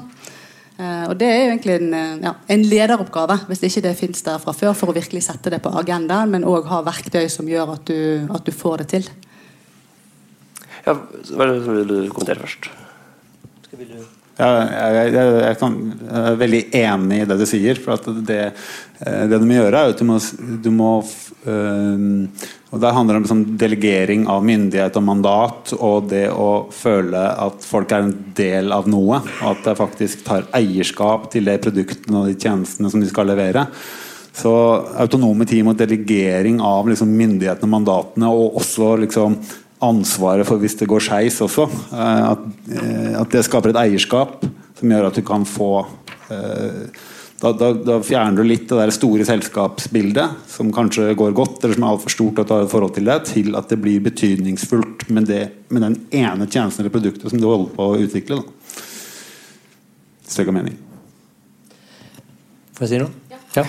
Uh, 0.73 1.05
og 1.11 1.19
Det 1.19 1.27
er 1.29 1.37
jo 1.37 1.51
egentlig 1.51 1.75
en, 1.77 1.91
ja, 2.23 2.33
en, 2.55 2.63
lederoppgave, 2.65 3.37
hvis 3.49 3.61
ikke 3.67 3.83
det 3.85 3.97
finnes 3.99 4.25
der 4.25 4.39
fra 4.41 4.55
før, 4.57 4.73
for 4.77 4.89
å 4.89 4.95
virkelig 4.95 5.21
sette 5.27 5.53
det 5.53 5.61
på 5.61 5.73
agendaen, 5.83 6.33
men 6.33 6.47
òg 6.49 6.65
ha 6.71 6.81
verktøy 6.85 7.27
som 7.29 7.49
gjør 7.49 7.75
at 7.75 7.85
du, 7.89 8.25
at 8.33 8.47
du 8.47 8.51
får 8.55 8.81
det 8.81 8.89
til. 8.95 9.11
Ja, 10.83 10.97
Hva 10.97 11.47
vil 11.53 11.87
du 11.87 11.97
kommentere 12.09 12.41
først? 12.41 12.71
Skal 13.67 13.83
vi 13.83 13.91
ja, 14.39 14.49
jeg, 14.65 15.13
jeg, 15.13 15.35
jeg, 15.43 15.57
kan, 15.61 15.77
jeg, 15.99 16.23
er 16.23 16.41
veldig 16.41 16.63
enig 16.79 17.21
i 17.21 17.29
det 17.29 17.37
du 17.37 17.45
sier. 17.49 17.79
For 17.83 18.17
det, 18.25 18.41
eh, 19.05 19.23
det, 19.29 19.39
du 19.39 19.45
må 19.45 19.59
gjøre, 19.59 19.83
er 19.85 19.93
at 19.93 20.01
du 20.01 20.07
må, 20.09 20.17
du 20.63 20.69
må 20.73 20.91
øh, 21.03 22.05
og 22.73 22.81
Der 22.81 22.95
handler 22.95 23.19
om 23.19 23.25
sånn 23.29 23.43
delegering 23.61 24.23
av 24.33 24.41
myndighet 24.41 24.95
og 24.97 25.03
mandat, 25.05 25.75
og 25.77 26.07
det 26.09 26.25
å 26.33 26.65
føle 26.73 27.21
at 27.43 27.61
folk 27.61 27.91
er 27.93 28.07
en 28.07 28.15
del 28.33 28.73
av 28.73 28.89
noe. 28.89 29.19
Og 29.21 29.51
at 29.51 29.67
det 29.67 29.75
faktisk 29.77 30.23
tar 30.25 30.47
eierskap 30.57 31.29
til 31.35 31.45
de 31.51 31.59
produktene 31.61 32.23
og 32.23 32.31
de 32.31 32.33
tjenestene 32.33 32.89
som 32.89 33.03
de 33.03 33.11
skal 33.11 33.29
levere. 33.29 33.67
Så 34.33 34.49
autonome 34.97 35.45
team 35.45 35.69
og 35.69 35.77
delegering 35.77 36.57
av 36.65 36.89
liksom, 36.89 37.13
myndighetene 37.13 37.69
og 37.69 37.75
mandatene, 37.75 38.31
og 38.33 38.57
også 38.63 38.95
liksom 39.03 39.37
ansvaret 39.83 40.47
for 40.47 40.61
hvis 40.61 40.77
det 40.79 40.89
går 40.89 41.03
skeis 41.03 41.39
også. 41.43 41.67
Eh, 41.93 42.27
at, 42.31 42.45
eh, 42.73 43.09
at, 43.19 43.33
det 43.33 43.43
skaper 43.47 43.73
et 43.73 43.81
eierskap 43.85 44.45
som 44.79 44.93
gjør 44.93 45.09
at 45.09 45.19
du 45.19 45.23
kan 45.25 45.45
få 45.47 45.73
eh, 46.31 47.01
da, 47.43 47.51
da, 47.59 47.73
da, 47.75 47.97
fjerner 48.05 48.39
du 48.39 48.47
litt 48.47 48.69
det 48.69 48.77
der 48.79 48.93
store 48.95 49.25
selskapsbildet, 49.27 50.37
som 50.47 50.69
kanskje 50.71 51.09
går 51.19 51.33
godt, 51.35 51.57
eller 51.59 51.75
som 51.75 51.83
er 51.83 51.91
altfor 51.91 52.13
stort 52.13 52.39
å 52.39 52.45
ta 52.47 52.61
et 52.63 52.71
forhold 52.71 52.93
til 52.95 53.09
det, 53.09 53.17
til 53.33 53.57
at 53.59 53.67
det 53.67 53.81
blir 53.83 54.05
betydningsfullt 54.05 55.09
med, 55.11 55.27
det, 55.27 55.41
med 55.67 55.83
den 55.83 55.97
ene 56.15 56.47
tjenesten 56.47 56.85
eller 56.85 56.93
produktet 56.93 57.27
som 57.27 57.41
du 57.41 57.49
holder 57.49 57.73
på 57.75 57.89
å 57.89 57.97
utvikle. 57.99 58.39
Da. 58.39 58.79
Hvis 60.23 60.39
det 60.39 60.47
ga 60.47 60.55
mening. 60.55 60.77
Får 62.77 62.87
jeg 62.87 62.93
si 62.93 63.01
noe? 63.03 63.11
Ja. 63.33 63.41
ja. 63.59 63.67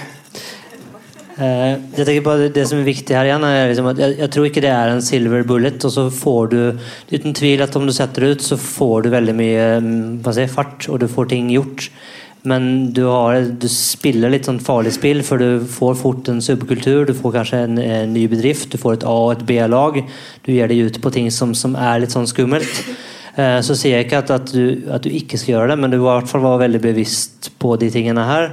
Uh, 1.34 1.80
jeg 1.96 2.06
tenker 2.06 2.22
på 2.22 2.34
det, 2.54 2.64
som 2.70 2.78
er 2.78 2.86
viktig 2.86 3.16
her 3.16 3.26
igjen, 3.26 3.44
er 3.48 3.70
liksom 3.70 3.88
at 3.90 3.98
jeg, 3.98 4.16
jeg, 4.20 4.30
tror 4.30 4.44
ikke 4.46 4.62
det 4.62 4.70
er 4.70 4.90
en 4.92 5.02
silver 5.02 5.46
bullet. 5.48 5.86
Og 5.86 5.94
så 5.94 6.08
får 6.14 6.52
du 6.52 6.58
uten 7.10 7.34
tvil 7.34 7.64
at 7.64 7.74
om 7.78 7.88
du 7.88 7.94
setter 7.94 8.26
det 8.26 8.34
ut, 8.36 8.44
så 8.46 8.58
får 8.60 9.06
du 9.06 9.14
veldig 9.14 9.34
mye 9.38 9.64
mm, 9.82 10.04
si, 10.36 10.46
fart, 10.52 10.86
og 10.90 11.02
du 11.02 11.08
får 11.10 11.32
ting 11.32 11.50
gjort. 11.54 11.88
Men 12.44 12.92
du, 12.92 13.06
har, 13.08 13.38
du 13.56 13.66
spiller 13.72 14.28
litt 14.28 14.44
sånn 14.44 14.60
farlig 14.60 14.92
spill, 14.98 15.22
for 15.24 15.40
du 15.40 15.64
får 15.64 15.96
fort 15.96 16.28
en 16.28 16.42
subkultur. 16.44 17.06
Du 17.08 17.14
får 17.16 17.38
kanskje 17.38 17.62
en, 17.64 17.80
en 17.80 18.12
ny 18.12 18.26
bedrift, 18.28 18.68
du 18.70 18.80
får 18.80 18.98
et 18.98 19.06
A- 19.08 19.16
og 19.16 19.32
et 19.32 19.46
B-lag. 19.48 20.02
Du 20.44 20.52
gir 20.52 20.68
deg 20.68 20.90
ut 20.90 21.00
på 21.00 21.12
ting 21.14 21.30
som, 21.32 21.56
som 21.56 21.72
er 21.80 22.02
litt 22.02 22.12
sånn 22.12 22.28
skummelt. 22.28 22.84
Uh, 23.34 23.58
så 23.64 23.74
sier 23.74 23.96
jeg 23.96 24.06
ikke 24.06 24.20
at, 24.22 24.30
at, 24.30 24.52
du, 24.52 24.84
at, 24.92 25.02
du, 25.02 25.10
ikke 25.10 25.40
skal 25.40 25.56
gjøre 25.56 25.72
det, 25.72 25.78
men 25.80 25.90
du 25.90 25.98
må 25.98 26.06
i 26.06 26.18
hvert 26.20 26.30
fall 26.30 26.44
være 26.44 26.66
veldig 26.66 26.82
bevisst 26.84 27.48
på 27.58 27.74
de 27.80 27.88
tingene 27.90 28.28
her. 28.28 28.52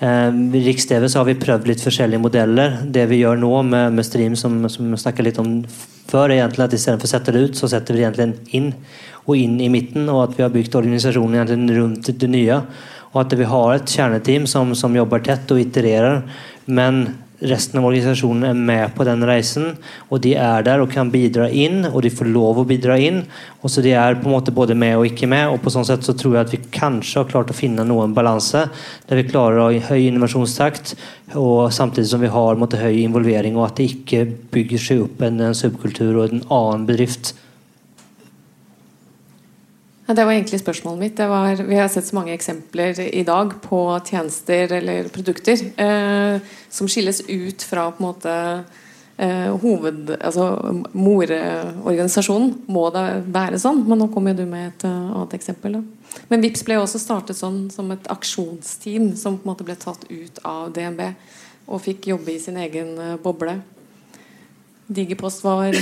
Eh, 0.00 0.32
Riks-TV 0.64 1.08
har 1.12 1.26
vi 1.28 1.36
prøvd 1.36 1.66
litt 1.68 1.82
forskjellige 1.84 2.22
modeller. 2.24 2.78
Det 2.88 3.04
vi 3.10 3.20
gjør 3.20 3.40
nå 3.42 3.52
med, 3.68 3.98
med 3.98 4.06
Stream, 4.06 4.36
som, 4.38 4.62
som 4.72 4.88
vi 4.88 5.00
snakket 5.00 5.26
litt 5.26 5.40
om 5.42 5.58
før, 6.10 6.32
egentlig 6.32 6.64
at 6.64 6.76
istedenfor 6.76 7.08
å 7.08 7.12
sette 7.12 7.34
det 7.36 7.42
ut, 7.44 7.58
så 7.58 7.68
setter 7.68 7.94
vi 7.94 8.00
det 8.00 8.08
egentlig 8.08 8.56
inn 8.56 8.70
og 9.26 9.36
inn 9.36 9.58
i 9.60 9.68
midten. 9.72 10.08
Og 10.08 10.22
at 10.24 10.38
vi 10.38 10.46
har 10.46 10.54
bygd 10.54 10.78
organisasjonen 10.80 11.68
rundt 11.76 12.08
det 12.22 12.30
nye. 12.32 12.62
Og 13.12 13.18
at 13.26 13.36
vi 13.36 13.48
har 13.50 13.74
et 13.74 13.92
kjerneteam 13.92 14.48
som, 14.48 14.72
som 14.78 14.96
jobber 14.96 15.20
tett 15.26 15.52
og 15.52 15.60
itererer. 15.60 16.22
Men 16.70 17.04
resten 17.40 17.80
av 17.80 17.86
organisasjonen 17.88 18.44
er 18.50 18.58
med 18.58 18.94
på 18.96 19.04
den 19.08 19.24
reisen. 19.26 19.74
Og 20.10 20.20
de 20.24 20.34
er 20.38 20.64
der 20.66 20.82
og 20.82 20.90
kan 20.92 21.10
bidra 21.12 21.48
inn, 21.48 21.82
og 21.88 22.02
de 22.04 22.12
får 22.12 22.28
lov 22.28 22.60
å 22.60 22.66
bidra 22.68 22.98
inn. 23.00 23.22
Og 23.60 23.72
så 23.72 23.82
De 23.84 23.94
er 23.96 24.18
på 24.20 24.28
en 24.28 24.36
måte 24.36 24.54
både 24.54 24.76
med 24.76 24.96
og 24.98 25.06
ikke 25.08 25.28
med. 25.28 25.48
og 25.48 25.60
på 25.62 25.72
sånn 25.72 25.86
sett 25.88 26.04
så 26.04 26.12
tror 26.12 26.36
jeg 26.36 26.46
at 26.46 26.52
vi 26.52 26.62
kanskje 26.72 27.20
har 27.20 27.30
klart 27.30 27.50
å 27.50 27.56
finne 27.56 27.84
noen 27.84 28.14
balanse 28.14 28.68
der 29.08 29.16
vi 29.16 29.28
klarer 29.28 29.58
å 29.58 29.68
ha 29.70 29.90
høy 29.90 30.06
innovasjonstakt, 30.06 30.94
og 31.34 31.72
samtidig 31.72 32.08
som 32.10 32.20
vi 32.20 32.30
har 32.30 32.56
måte, 32.56 32.80
høy 32.80 33.02
involvering, 33.02 33.56
og 33.56 33.70
at 33.70 33.76
det 33.80 33.90
ikke 33.94 34.24
bygger 34.52 34.78
seg 34.78 35.04
opp 35.06 35.22
en, 35.22 35.40
en 35.40 35.56
subkultur 35.56 36.16
og 36.16 36.28
en 36.28 36.44
annen 36.48 36.86
bedrift 36.88 37.34
det 40.16 40.24
var 40.24 40.32
egentlig 40.32 40.60
spørsmålet 40.60 41.00
mitt. 41.00 41.18
Var, 41.18 41.62
vi 41.68 41.76
har 41.78 41.88
sett 41.88 42.06
så 42.06 42.16
mange 42.16 42.32
eksempler 42.34 42.98
i 43.00 43.22
dag 43.26 43.52
på 43.62 43.80
tjenester 44.08 44.72
eller 44.80 45.08
produkter 45.12 45.60
eh, 45.76 46.40
som 46.70 46.88
skilles 46.88 47.20
ut 47.28 47.62
fra 47.62 47.90
på 47.92 48.02
en 48.02 48.06
måte 48.08 48.36
eh, 49.20 49.50
hoved... 49.62 50.10
Altså 50.16 50.48
moreorganisasjonen. 50.92 52.54
Må 52.66 52.88
det 52.94 53.04
være 53.30 53.60
sånn? 53.62 53.84
Men 53.86 54.02
nå 54.02 54.08
kommer 54.14 54.34
du 54.34 54.46
med 54.48 54.70
et 54.72 54.86
uh, 54.88 55.12
annet 55.12 55.36
eksempel. 55.38 55.78
Da. 55.78 56.16
Men 56.32 56.42
VIPS 56.42 56.64
ble 56.66 56.80
også 56.80 57.02
startet 57.02 57.38
sånn 57.38 57.66
som 57.74 57.92
et 57.94 58.08
aksjonsteam 58.10 59.12
som 59.20 59.38
på 59.38 59.46
en 59.46 59.52
måte 59.52 59.68
ble 59.68 59.76
tatt 59.78 60.08
ut 60.08 60.40
av 60.48 60.72
DNB 60.74 61.04
og 61.70 61.84
fikk 61.84 62.10
jobbe 62.10 62.34
i 62.34 62.40
sin 62.42 62.58
egen 62.58 62.96
uh, 62.98 63.14
boble. 63.22 63.60
Digipost 64.90 65.44
var 65.46 65.76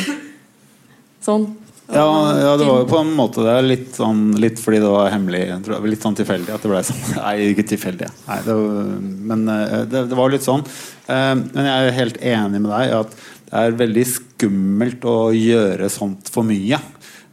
sånn. 1.24 1.48
Ja, 1.88 2.04
ja, 2.36 2.56
det 2.60 2.66
var 2.68 2.82
jo 2.82 2.88
på 2.88 2.98
en 3.00 3.14
måte 3.16 3.44
det. 3.46 3.54
Litt, 3.64 3.88
sånn, 3.96 4.34
litt 4.40 4.60
fordi 4.60 4.82
det 4.82 4.90
var 4.92 5.08
hemmelig. 5.08 5.40
Litt 5.88 6.04
sånn 6.04 6.18
tilfeldig 6.18 6.52
at 6.52 6.64
det 6.64 6.72
ble 6.72 6.82
sånn. 6.84 7.00
Nei, 7.16 7.32
ikke 7.54 7.64
tilfeldig. 7.70 8.10
Nei, 8.26 8.38
det 8.44 8.56
var, 8.58 8.92
men 9.32 9.48
eh, 9.54 9.74
det, 9.88 10.04
det, 10.10 10.18
var 10.18 10.34
litt 10.34 10.44
sånn. 10.44 10.66
Eh, 11.08 11.32
men 11.40 11.64
jeg 11.64 11.72
er 11.72 11.88
jo 11.88 11.96
helt 12.02 12.22
enig 12.34 12.60
med 12.60 12.70
deg 12.74 12.94
at 12.98 13.18
det 13.48 13.62
er 13.62 13.80
veldig 13.80 14.06
skummelt 14.10 15.08
å 15.08 15.18
gjøre 15.32 15.88
sånt 15.92 16.28
for 16.32 16.44
mye. 16.48 16.76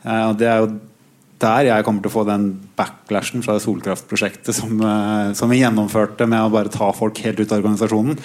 Eh, 0.05 0.23
og 0.29 0.39
det 0.39 0.51
er 0.51 0.63
jo 0.63 0.73
der 1.43 1.67
jeg 1.67 1.83
kommer 1.83 2.05
til 2.05 2.13
å 2.13 2.15
få 2.15 2.23
den 2.29 2.45
backlashen 2.79 3.43
fra 3.43 3.57
Solkraft-prosjektet 3.59 4.55
som, 4.55 4.79
som 5.35 5.51
vi 5.51 5.59
gjennomførte 5.59 6.23
med 6.31 6.45
å 6.45 6.53
bare 6.53 6.71
ta 6.71 6.87
folk 6.95 7.19
helt 7.27 7.41
ut 7.43 7.51
av 7.51 7.59
organisasjonen. 7.59 8.15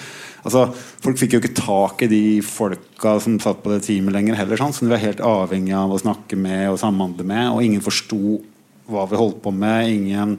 Altså, 0.41 0.65
folk 1.03 1.19
fikk 1.21 1.35
jo 1.35 1.41
ikke 1.41 1.57
tak 1.57 2.01
i 2.05 2.09
de 2.11 2.23
folka 2.45 3.17
som 3.21 3.37
satt 3.41 3.61
på 3.61 3.73
det 3.73 3.83
teamet 3.85 4.15
lenger 4.15 4.39
heller, 4.39 4.59
sånn, 4.59 4.73
som 4.73 4.87
de 4.87 4.95
var 4.95 5.03
helt 5.03 5.21
avhengig 5.25 5.75
av 5.77 5.93
å 5.93 6.01
snakke 6.01 6.39
med 6.39 6.71
og 6.71 6.79
samhandle 6.81 7.25
med. 7.27 7.51
Og 7.53 7.65
ingen 7.65 7.83
forsto 7.85 8.39
hva 8.91 9.05
vi 9.09 9.19
holdt 9.19 9.39
på 9.43 9.53
med. 9.53 9.91
Ingen 9.91 10.33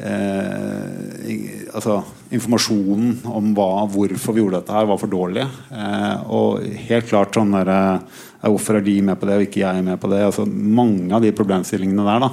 eh, 0.00 1.68
altså, 1.76 2.00
Informasjonen 2.28 3.22
om 3.32 3.52
hva, 3.56 3.86
hvorfor 3.88 4.34
vi 4.36 4.42
gjorde 4.42 4.58
dette 4.60 4.74
her, 4.76 4.88
var 4.88 4.98
for 5.00 5.12
dårlig. 5.12 5.44
Eh, 5.72 6.16
og 6.32 6.64
helt 6.88 7.08
klart 7.08 7.36
sånn 7.36 7.54
der, 7.56 7.74
eh, 7.74 8.24
Hvorfor 8.38 8.76
er 8.78 8.84
de 8.86 9.00
med 9.02 9.18
på 9.18 9.26
det, 9.26 9.34
og 9.34 9.48
ikke 9.48 9.64
jeg 9.64 9.80
er 9.80 9.82
med 9.82 9.98
på 9.98 10.08
det? 10.12 10.20
Altså, 10.22 10.44
mange 10.46 11.10
av 11.16 11.24
de 11.24 11.32
problemstillingene 11.34 12.04
der. 12.06 12.28
da 12.28 12.30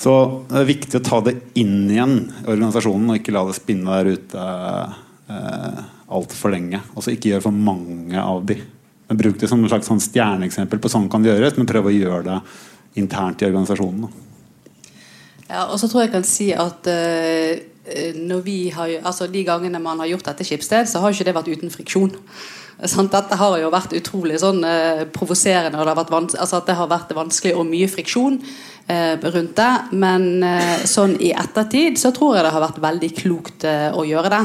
så 0.00 0.12
det 0.48 0.62
er 0.62 0.68
viktig 0.68 0.96
å 0.96 1.04
ta 1.04 1.18
det 1.26 1.34
inn 1.60 1.90
igjen 1.92 2.14
i 2.40 2.48
organisasjonen, 2.48 3.10
og 3.12 3.18
ikke 3.18 3.34
la 3.36 3.42
det 3.44 3.56
spinne 3.58 3.98
der 3.98 4.16
ute. 4.16 4.44
Eh, 5.28 5.80
altfor 6.10 6.52
lenge. 6.54 6.80
Altså 6.94 7.14
ikke 7.14 7.34
gjør 7.34 7.46
for 7.48 7.56
mange 7.70 8.18
av 8.20 8.42
de. 8.48 8.58
Men 9.10 9.18
Bruk 9.18 9.40
det 9.40 9.48
som 9.50 9.62
et 9.64 9.72
slags 9.72 9.88
sånn 9.90 10.02
stjerneeksempel 10.02 10.78
på 10.82 10.90
sånn 10.92 11.08
kan 11.10 11.24
det 11.24 11.32
gjøres, 11.32 11.56
men 11.58 11.68
prøv 11.68 11.88
å 11.90 11.94
gjøre 11.94 12.22
det 12.28 12.40
internt 13.00 13.42
i 13.42 13.48
organisasjonen. 13.48 14.06
Ja, 15.50 15.64
og 15.66 15.80
så 15.82 15.88
tror 15.90 16.04
jeg 16.04 16.10
jeg 16.10 16.14
kan 16.14 16.26
si 16.28 16.48
at 16.54 16.86
uh, 16.86 17.58
har, 18.76 18.94
altså 19.02 19.26
de 19.26 19.42
gangene 19.46 19.82
man 19.82 19.98
har 19.98 20.12
gjort 20.12 20.30
dette 20.30 20.46
skipssted, 20.46 20.86
så 20.86 21.02
har 21.02 21.10
ikke 21.10 21.26
det 21.26 21.34
vært 21.34 21.50
uten 21.50 21.74
friksjon. 21.74 22.14
Sånn, 22.86 23.10
dette 23.12 23.36
har 23.36 23.58
jo 23.60 23.68
vært 23.74 23.96
utrolig 23.98 24.38
sånn 24.40 24.62
uh, 24.64 25.02
provoserende, 25.12 25.74
og 25.76 25.84
det 25.88 25.92
har, 25.92 25.98
vært 26.04 26.36
altså, 26.38 26.62
det 26.64 26.78
har 26.78 26.90
vært 26.90 27.10
vanskelig 27.18 27.56
og 27.58 27.66
mye 27.68 27.90
friksjon 27.90 28.38
uh, 28.38 29.16
rundt 29.26 29.56
det. 29.58 29.72
Men 29.90 30.28
uh, 30.46 30.76
sånn 30.88 31.18
i 31.18 31.34
ettertid 31.34 31.98
så 31.98 32.14
tror 32.14 32.38
jeg 32.38 32.46
det 32.46 32.54
har 32.54 32.68
vært 32.68 32.84
veldig 32.86 33.10
klokt 33.18 33.66
å 33.66 34.06
gjøre 34.06 34.32
det. 34.38 34.44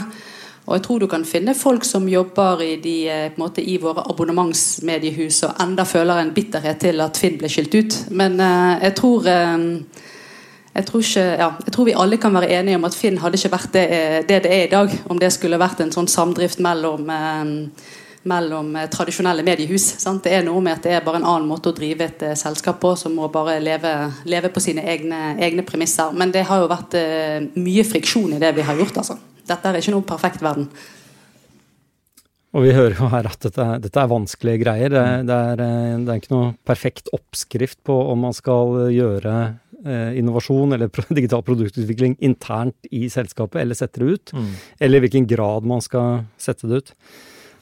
Og 0.65 0.73
jeg 0.73 0.83
tror 0.87 1.03
du 1.03 1.05
kan 1.09 1.25
finne 1.27 1.53
folk 1.57 1.85
som 1.85 2.07
jobber 2.09 2.63
i, 2.65 2.71
de, 2.81 2.95
eh, 3.09 3.37
måte, 3.37 3.61
i 3.61 3.77
våre 3.81 4.01
abonnementsmediehus 4.09 5.43
og 5.45 5.61
enda 5.61 5.85
føler 5.85 6.21
en 6.21 6.33
bitterhet 6.33 6.81
til 6.81 7.03
at 7.05 7.19
Finn 7.21 7.37
ble 7.37 7.51
skilt 7.51 7.75
ut. 7.77 7.97
Men 8.09 8.39
uh, 8.41 8.73
jeg 8.81 8.95
tror 8.97 9.29
uh, 9.29 9.75
jeg 10.75 10.87
tror, 10.89 11.03
ikke, 11.05 11.21
ja, 11.39 11.51
jeg 11.63 11.71
tror, 11.71 11.85
vi 11.87 11.93
alle 11.95 12.17
kan 12.19 12.33
være 12.35 12.49
enige 12.57 12.75
om 12.75 12.87
at 12.87 12.95
Finn 12.97 13.21
hadde 13.21 13.37
ikke 13.39 13.53
vært 13.53 13.69
det 13.77 13.83
det, 14.27 14.41
det 14.43 14.49
er 14.51 14.65
i 14.65 14.71
dag. 14.73 14.95
Om 15.07 15.21
det 15.21 15.29
skulle 15.31 15.59
vært 15.61 15.79
en 15.79 15.93
sånn 15.93 16.09
samdrift 16.11 16.59
mellom, 16.59 17.07
eh, 17.13 17.45
mellom 18.27 18.73
tradisjonelle 18.91 19.45
mediehus. 19.47 19.85
Sant? 20.01 20.25
Det 20.25 20.33
er 20.35 20.43
noe 20.43 20.59
med 20.65 20.75
at 20.75 20.83
det 20.83 20.97
er 20.97 21.05
bare 21.05 21.21
en 21.21 21.29
annen 21.29 21.47
måte 21.47 21.71
å 21.71 21.77
drive 21.77 22.09
et 22.09 22.25
selskap 22.35 22.81
på, 22.83 22.91
som 22.99 23.15
må 23.15 23.29
bare 23.31 23.55
leve, 23.63 23.93
leve 24.27 24.51
på 24.51 24.65
sine 24.65 24.83
egne, 24.83 25.37
egne, 25.39 25.63
premisser. 25.63 26.11
Men 26.11 26.35
det 26.35 26.43
har 26.49 26.65
jo 26.65 26.73
vært 26.73 26.99
mye 27.55 27.87
friksjon 27.87 28.35
i 28.35 28.41
det 28.43 28.51
vi 28.59 28.67
har 28.67 28.75
gjort. 28.75 28.99
altså. 28.99 29.15
Dette 29.45 29.69
er 29.69 29.79
ikke 29.79 29.93
noen 29.95 30.07
perfekt 30.07 30.43
verden. 30.45 30.69
Og 32.55 32.63
vi 32.63 32.71
hører 32.71 32.95
jo 32.95 33.09
her 33.11 33.27
at 33.27 33.41
dette, 33.43 33.65
dette 33.83 33.99
er 33.99 34.11
vanskelige 34.11 34.61
greier. 34.63 34.93
Det, 34.93 35.03
det, 35.27 35.37
er, 35.51 35.61
eh, 35.65 35.97
det, 35.99 36.07
er, 36.07 36.21
ikke 36.21 36.35
noe 36.35 36.53
perfekt 36.67 37.11
oppskrift 37.15 37.81
på 37.87 37.97
om 38.13 38.23
man 38.23 38.35
skal 38.35 38.87
gjøre 38.95 39.35
eh, 39.83 40.15
innovasjon 40.21 40.77
eller 40.77 40.91
digital 41.19 41.43
produktutvikling 41.45 42.15
internt 42.23 42.89
i 42.95 43.09
selskapet, 43.11 43.59
eller 43.61 43.77
sette 43.77 44.01
det 44.01 44.15
ut. 44.15 44.35
Mm. 44.37 44.51
Eller 44.87 45.01
i 45.01 45.07
hvilken 45.07 45.29
grad 45.29 45.67
man 45.67 45.83
skal 45.83 46.23
sette 46.39 46.71
det 46.71 46.79
ut. 46.79 46.93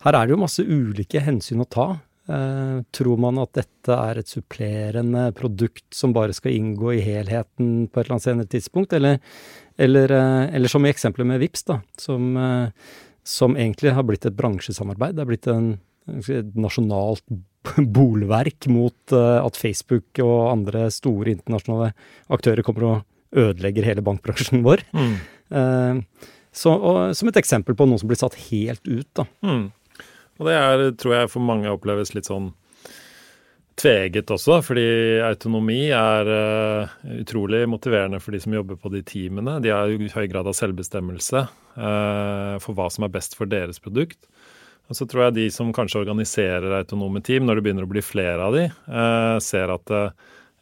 Her 0.04 0.20
er 0.20 0.28
det 0.28 0.36
jo 0.36 0.44
masse 0.44 0.63
ulike 0.68 1.24
hensyn 1.24 1.63
å 1.63 1.70
ta. 1.74 1.88
Eh, 2.24 2.78
tror 2.96 3.18
man 3.20 3.42
at 3.42 3.52
dette 3.58 3.96
er 3.98 4.22
et 4.22 4.30
supplerende 4.32 5.25
produkt 5.36 5.90
som 5.92 6.13
bare 6.16 6.32
skal 6.38 6.54
inngå 6.56 6.94
i 6.96 7.02
helheten 7.04 7.90
på 7.90 8.00
et 8.00 8.06
eller 8.06 8.16
annet 8.16 8.28
senere 8.30 8.52
tidspunkt, 8.54 8.96
eller, 8.96 9.18
eller, 9.77 10.12
eh, 10.12 10.56
eller 10.56 10.72
som 10.72 10.86
i 10.86 10.92
eksempelet 10.92 11.27
med 11.27 11.42
VIPS 11.42 11.65
da, 11.70 11.80
som, 12.00 12.38
eh, 12.38 12.70
som, 13.24 13.58
egentlig 13.58 13.94
har 13.96 14.06
blitt 14.08 14.25
et 14.25 14.38
bransjesamarbeid. 14.38 15.15
Det 15.15 15.24
er 15.24 15.32
blitt 15.32 15.50
en, 15.51 15.74
et 16.08 16.56
nasjonalt 16.56 17.24
bolverk 17.98 18.68
mot 18.68 19.13
at 19.15 19.56
Facebook 19.56 20.20
og 20.20 20.51
andre 20.51 20.89
store 20.92 21.32
internasjonale 21.32 21.94
aktører 22.36 22.65
kommer 22.65 22.88
og 22.89 23.38
ødelegger 23.39 23.88
hele 23.88 24.03
bankbransjen 24.06 24.65
vår. 24.65 24.84
Mm. 24.92 25.13
Så, 26.53 26.74
og, 26.74 27.15
som 27.15 27.32
et 27.32 27.39
eksempel 27.39 27.77
på 27.77 27.88
noe 27.88 28.01
som 28.01 28.12
blir 28.12 28.20
satt 28.20 28.36
helt 28.51 28.84
ut. 28.84 29.08
da. 29.15 29.25
Mm. 29.48 29.72
Og 30.38 30.50
det 30.50 30.58
er, 30.60 30.84
tror 31.00 31.15
jeg 31.15 31.32
for 31.32 31.46
mange 31.48 31.72
oppleves 31.72 32.12
litt 32.18 32.27
sånn 32.27 32.51
tveget 33.80 34.32
også, 34.34 34.60
fordi 34.65 34.86
autonomi 35.25 35.88
er 35.96 36.30
uh, 36.30 36.92
utrolig 37.20 37.63
motiverende 37.70 38.20
for 38.22 38.36
de 38.36 38.42
som 38.44 38.53
jobber 38.56 38.77
på 38.80 38.92
de 38.94 39.01
teamene. 39.08 39.58
De 39.63 39.72
har 39.74 39.89
jo 39.89 40.12
høy 40.13 40.27
grad 40.32 40.50
av 40.50 40.58
selvbestemmelse 40.58 41.42
uh, 41.44 42.56
for 42.63 42.77
hva 42.77 42.89
som 42.94 43.08
er 43.08 43.13
best 43.13 43.38
for 43.39 43.50
deres 43.50 43.82
produkt. 43.84 44.27
Og 44.92 45.00
så 45.00 45.08
tror 45.10 45.27
jeg 45.27 45.38
de 45.38 45.48
som 45.53 45.72
kanskje 45.74 46.03
organiserer 46.03 46.77
autonome 46.82 47.24
team, 47.25 47.48
når 47.48 47.60
det 47.60 47.65
begynner 47.65 47.88
å 47.88 47.94
bli 47.94 48.03
flere 48.06 48.50
av 48.50 48.58
de, 48.58 48.68
uh, 48.92 49.39
ser 49.44 49.74
at 49.74 49.98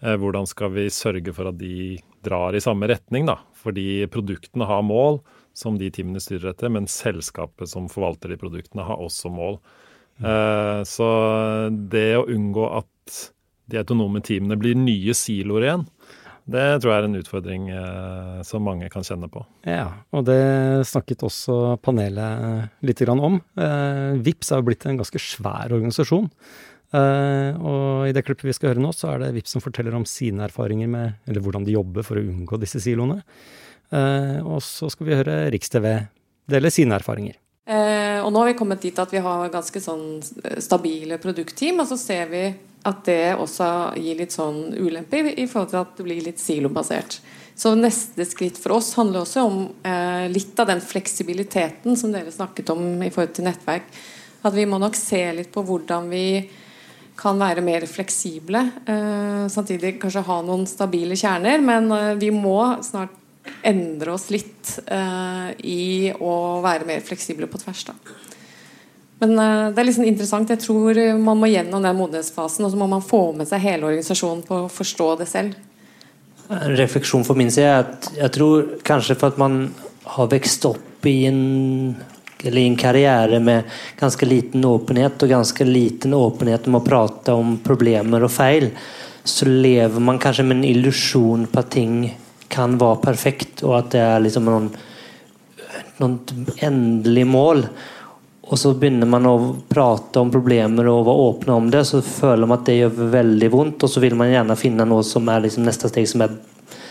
hvordan 0.01 0.47
skal 0.49 0.71
vi 0.73 0.87
sørge 0.89 1.29
for 1.29 1.51
at 1.51 1.59
de 1.59 1.99
drar 2.25 2.55
i 2.57 2.61
samme 2.63 2.87
retning, 2.89 3.27
da. 3.27 3.35
Fordi 3.61 4.07
produktene 4.09 4.65
har 4.65 4.81
mål 4.81 5.19
som 5.53 5.75
de 5.77 5.91
teamene 5.93 6.17
styrer 6.23 6.55
etter, 6.55 6.71
men 6.73 6.87
selskapet 6.89 7.69
som 7.69 7.85
forvalter 7.91 8.33
de 8.33 8.39
produktene, 8.41 8.87
har 8.87 8.97
også 8.97 9.29
mål. 9.29 9.59
Mm. 10.17 10.81
Så 10.89 11.05
det 11.93 12.07
å 12.17 12.25
unngå 12.33 12.65
at 12.79 12.89
de 13.71 13.79
autonome 13.79 14.21
teamene 14.25 14.57
blir 14.59 14.77
nye 14.79 15.15
siloer 15.17 15.67
igjen, 15.67 15.85
det 16.51 16.65
tror 16.81 16.91
jeg 16.91 16.99
er 17.03 17.07
en 17.07 17.19
utfordring 17.19 17.69
eh, 17.69 18.39
som 18.47 18.65
mange 18.65 18.89
kan 18.91 19.05
kjenne 19.05 19.29
på. 19.31 19.43
Ja, 19.67 19.85
og 20.11 20.25
det 20.27 20.41
snakket 20.89 21.23
også 21.27 21.77
panelet 21.85 22.81
litt 22.83 23.03
om. 23.13 23.37
Eh, 23.55 24.17
VIPS 24.25 24.51
er 24.51 24.59
jo 24.59 24.67
blitt 24.67 24.87
en 24.89 24.99
ganske 24.99 25.21
svær 25.21 25.71
organisasjon. 25.71 26.27
og 26.91 28.07
i 28.09 28.11
det 28.11 28.25
klippet 28.25 28.49
vi 28.49 28.53
skal 28.57 28.73
høre 28.73 28.83
nå, 28.83 28.91
så 28.91 29.13
er 29.13 29.21
det 29.21 29.33
VIPS 29.37 29.53
som 29.55 29.63
forteller 29.63 29.95
om 29.95 30.03
sine 30.03 30.43
erfaringer 30.49 30.89
med, 30.91 31.21
eller 31.29 31.39
hvordan 31.45 31.63
de 31.63 31.77
jobber 31.77 32.03
for 32.03 32.19
å 32.19 32.25
unngå 32.25 32.59
disse 32.59 32.81
siloene. 32.83 33.21
Eh, 33.91 34.39
og 34.47 34.61
så 34.63 34.89
skal 34.91 35.07
vi 35.07 35.15
høre 35.19 35.37
Riks-TV 35.51 35.87
dele 36.51 36.71
sine 36.71 36.95
erfaringer. 36.97 37.37
Eh, 37.67 38.19
og 38.23 38.31
nå 38.31 38.41
har 38.41 38.51
vi 38.51 38.57
kommet 38.59 38.83
dit 38.83 38.97
at 38.99 39.11
vi 39.13 39.21
har 39.23 39.51
ganske 39.53 39.83
sånn 39.83 40.21
stabile 40.63 41.19
produktteam, 41.21 41.83
og 41.83 41.89
så 41.91 41.99
ser 41.99 42.31
vi 42.31 42.43
at 42.87 43.03
det 43.05 43.35
også 43.37 43.67
gir 43.99 44.17
litt 44.21 44.33
sånn 44.33 44.71
ulempe 44.73 45.21
i, 45.35 45.45
forhold 45.49 45.71
til 45.73 45.81
at 45.83 45.93
det 45.97 46.05
blir 46.07 46.23
litt 46.25 46.41
silobasert. 46.41 47.19
Så 47.55 47.75
neste 47.77 48.25
skritt 48.25 48.57
for 48.57 48.77
oss 48.79 48.93
handler 48.97 49.21
også 49.21 49.43
om 49.45 49.59
eh, 49.85 50.25
litt 50.31 50.57
av 50.59 50.71
den 50.71 50.81
fleksibiliteten 50.81 51.97
som 51.99 52.13
dere 52.13 52.33
snakket 52.33 52.71
om 52.73 53.03
i 53.03 53.11
forhold 53.13 53.35
til 53.37 53.45
nettverk. 53.45 53.91
At 54.41 54.55
vi 54.57 54.65
må 54.65 54.79
nok 54.81 54.97
se 54.97 55.21
litt 55.37 55.51
på 55.53 55.61
hvordan 55.67 56.09
vi 56.09 56.25
kan 57.21 57.37
være 57.37 57.61
mer 57.61 57.85
fleksible. 57.85 58.63
Eh, 58.89 59.45
samtidig 59.51 59.99
kanskje 60.01 60.25
ha 60.25 60.39
noen 60.45 60.65
stabile 60.69 61.17
kjerner, 61.19 61.61
men 61.61 61.91
eh, 61.93 62.13
vi 62.21 62.31
må 62.33 62.57
snart 62.85 63.19
endre 63.65 64.13
oss 64.13 64.27
litt 64.29 64.75
uh, 64.85 65.49
i 65.65 66.11
å 66.13 66.33
være 66.61 66.85
mer 66.85 67.01
fleksible 67.05 67.47
på 67.49 67.57
tvers. 67.61 67.87
Da. 67.89 67.95
Men 69.21 69.35
uh, 69.37 69.69
det 69.71 69.81
er 69.81 69.89
liksom 69.89 70.07
interessant. 70.09 70.53
Jeg 70.53 70.63
tror 70.63 70.97
man 71.21 71.39
må 71.41 71.51
gjennom 71.51 71.83
den 71.83 71.99
modenhetsfasen, 71.99 72.65
og 72.65 72.73
så 72.73 72.79
må 72.79 72.89
man 72.89 73.05
få 73.05 73.27
med 73.37 73.49
seg 73.49 73.63
hele 73.63 73.89
organisasjonen 73.91 74.45
på 74.47 74.63
å 74.63 74.71
forstå 74.71 75.11
det 75.21 75.29
selv. 75.29 75.59
En 76.51 76.75
refleksjon 76.75 77.23
for 77.23 77.39
min 77.39 77.51
side 77.53 77.69
er 77.69 77.85
at 77.85 78.09
jeg 78.17 78.33
tror 78.35 78.73
kanskje 78.87 79.15
for 79.15 79.31
at 79.31 79.37
man 79.39 79.61
har 80.17 80.31
vokst 80.31 80.65
opp 80.67 81.05
i 81.07 81.21
en 81.29 81.43
en 82.43 82.75
karriere 82.75 83.39
med 83.39 83.63
ganske 83.99 84.25
liten 84.25 84.65
åpenhet 84.65 85.23
og 85.23 85.29
ganske 85.29 85.65
liten 85.65 86.13
åpenhet 86.13 86.67
om 86.67 86.79
å 86.79 86.85
prate 86.85 87.35
om 87.37 87.57
problemer 87.63 88.23
og 88.25 88.31
feil, 88.33 88.69
så 89.23 89.45
lever 89.45 90.01
man 90.01 90.19
kanskje 90.19 90.45
med 90.47 90.57
en 90.57 90.69
illusjon 90.71 91.47
på 91.51 91.61
at 91.61 91.69
ting 91.69 92.17
kan 92.51 92.77
være 92.81 93.01
perfekt, 93.03 93.63
og 93.63 93.77
at 93.77 93.91
det 93.93 94.01
er 94.01 94.23
liksom 94.23 94.47
noen, 94.49 94.69
noen 96.01 96.17
endelig 96.59 97.27
mål. 97.29 97.65
Og 98.51 98.59
så 98.59 98.73
begynner 98.75 99.07
man 99.07 99.27
å 99.29 99.35
prate 99.71 100.19
om 100.19 100.31
problemer 100.31 100.87
og 100.91 101.05
være 101.07 101.27
åpne 101.27 101.55
om 101.55 101.69
det, 101.71 101.85
så 101.87 102.01
føler 102.03 102.49
man 102.49 102.59
at 102.59 102.65
det 102.67 102.79
gjør 102.81 103.11
veldig 103.13 103.49
vondt, 103.53 103.85
og 103.85 103.91
så 103.93 104.03
vil 104.03 104.17
man 104.19 104.31
gjerne 104.31 104.57
finne 104.59 104.87
noe 104.87 105.05
som 105.07 105.29
er 105.31 105.45
liksom 105.45 105.63
neste 105.67 105.91
steg 105.91 106.09
som 106.11 106.25
er, 106.25 106.33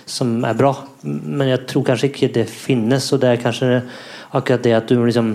som 0.09 0.33
er 0.49 0.57
bra. 0.57 0.73
Men 1.05 1.51
jeg 1.53 1.67
tror 1.69 1.85
kanskje 1.91 2.09
ikke 2.09 2.33
det 2.39 2.47
finnes, 2.49 3.11
og 3.13 3.21
det 3.21 3.35
er 3.35 3.45
kanskje 3.45 3.83
akkurat 4.33 4.65
det 4.65 4.75
at 4.79 4.89
du 4.89 5.05
liksom 5.05 5.35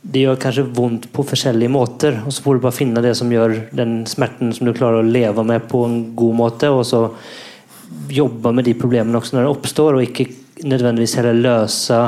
det 0.00 0.22
gjør 0.22 0.38
kanskje 0.40 0.64
vondt 0.72 1.10
på 1.12 1.26
forskjellige 1.28 1.72
måter, 1.72 2.22
og 2.24 2.32
så 2.32 2.44
får 2.44 2.56
du 2.56 2.62
bare 2.64 2.78
finne 2.78 3.02
det 3.04 3.12
som 3.18 3.32
gjør 3.32 3.58
den 3.76 3.98
smerten 4.08 4.54
som 4.56 4.70
du 4.70 4.72
klarer 4.72 5.02
å 5.02 5.10
leve 5.10 5.44
med 5.44 5.66
på 5.68 5.82
en 5.84 5.98
god 6.16 6.38
måte. 6.38 6.70
og 6.70 6.86
så 6.86 7.08
jobbe 8.10 8.52
med 8.54 8.64
de 8.64 8.74
problemene 8.78 9.18
også 9.18 9.36
når 9.36 9.44
de 9.44 9.52
oppstår, 9.52 9.98
og 9.98 10.06
ikke 10.06 10.30
nødvendigvis 10.62 11.16
heller 11.18 11.36
løse 11.36 11.98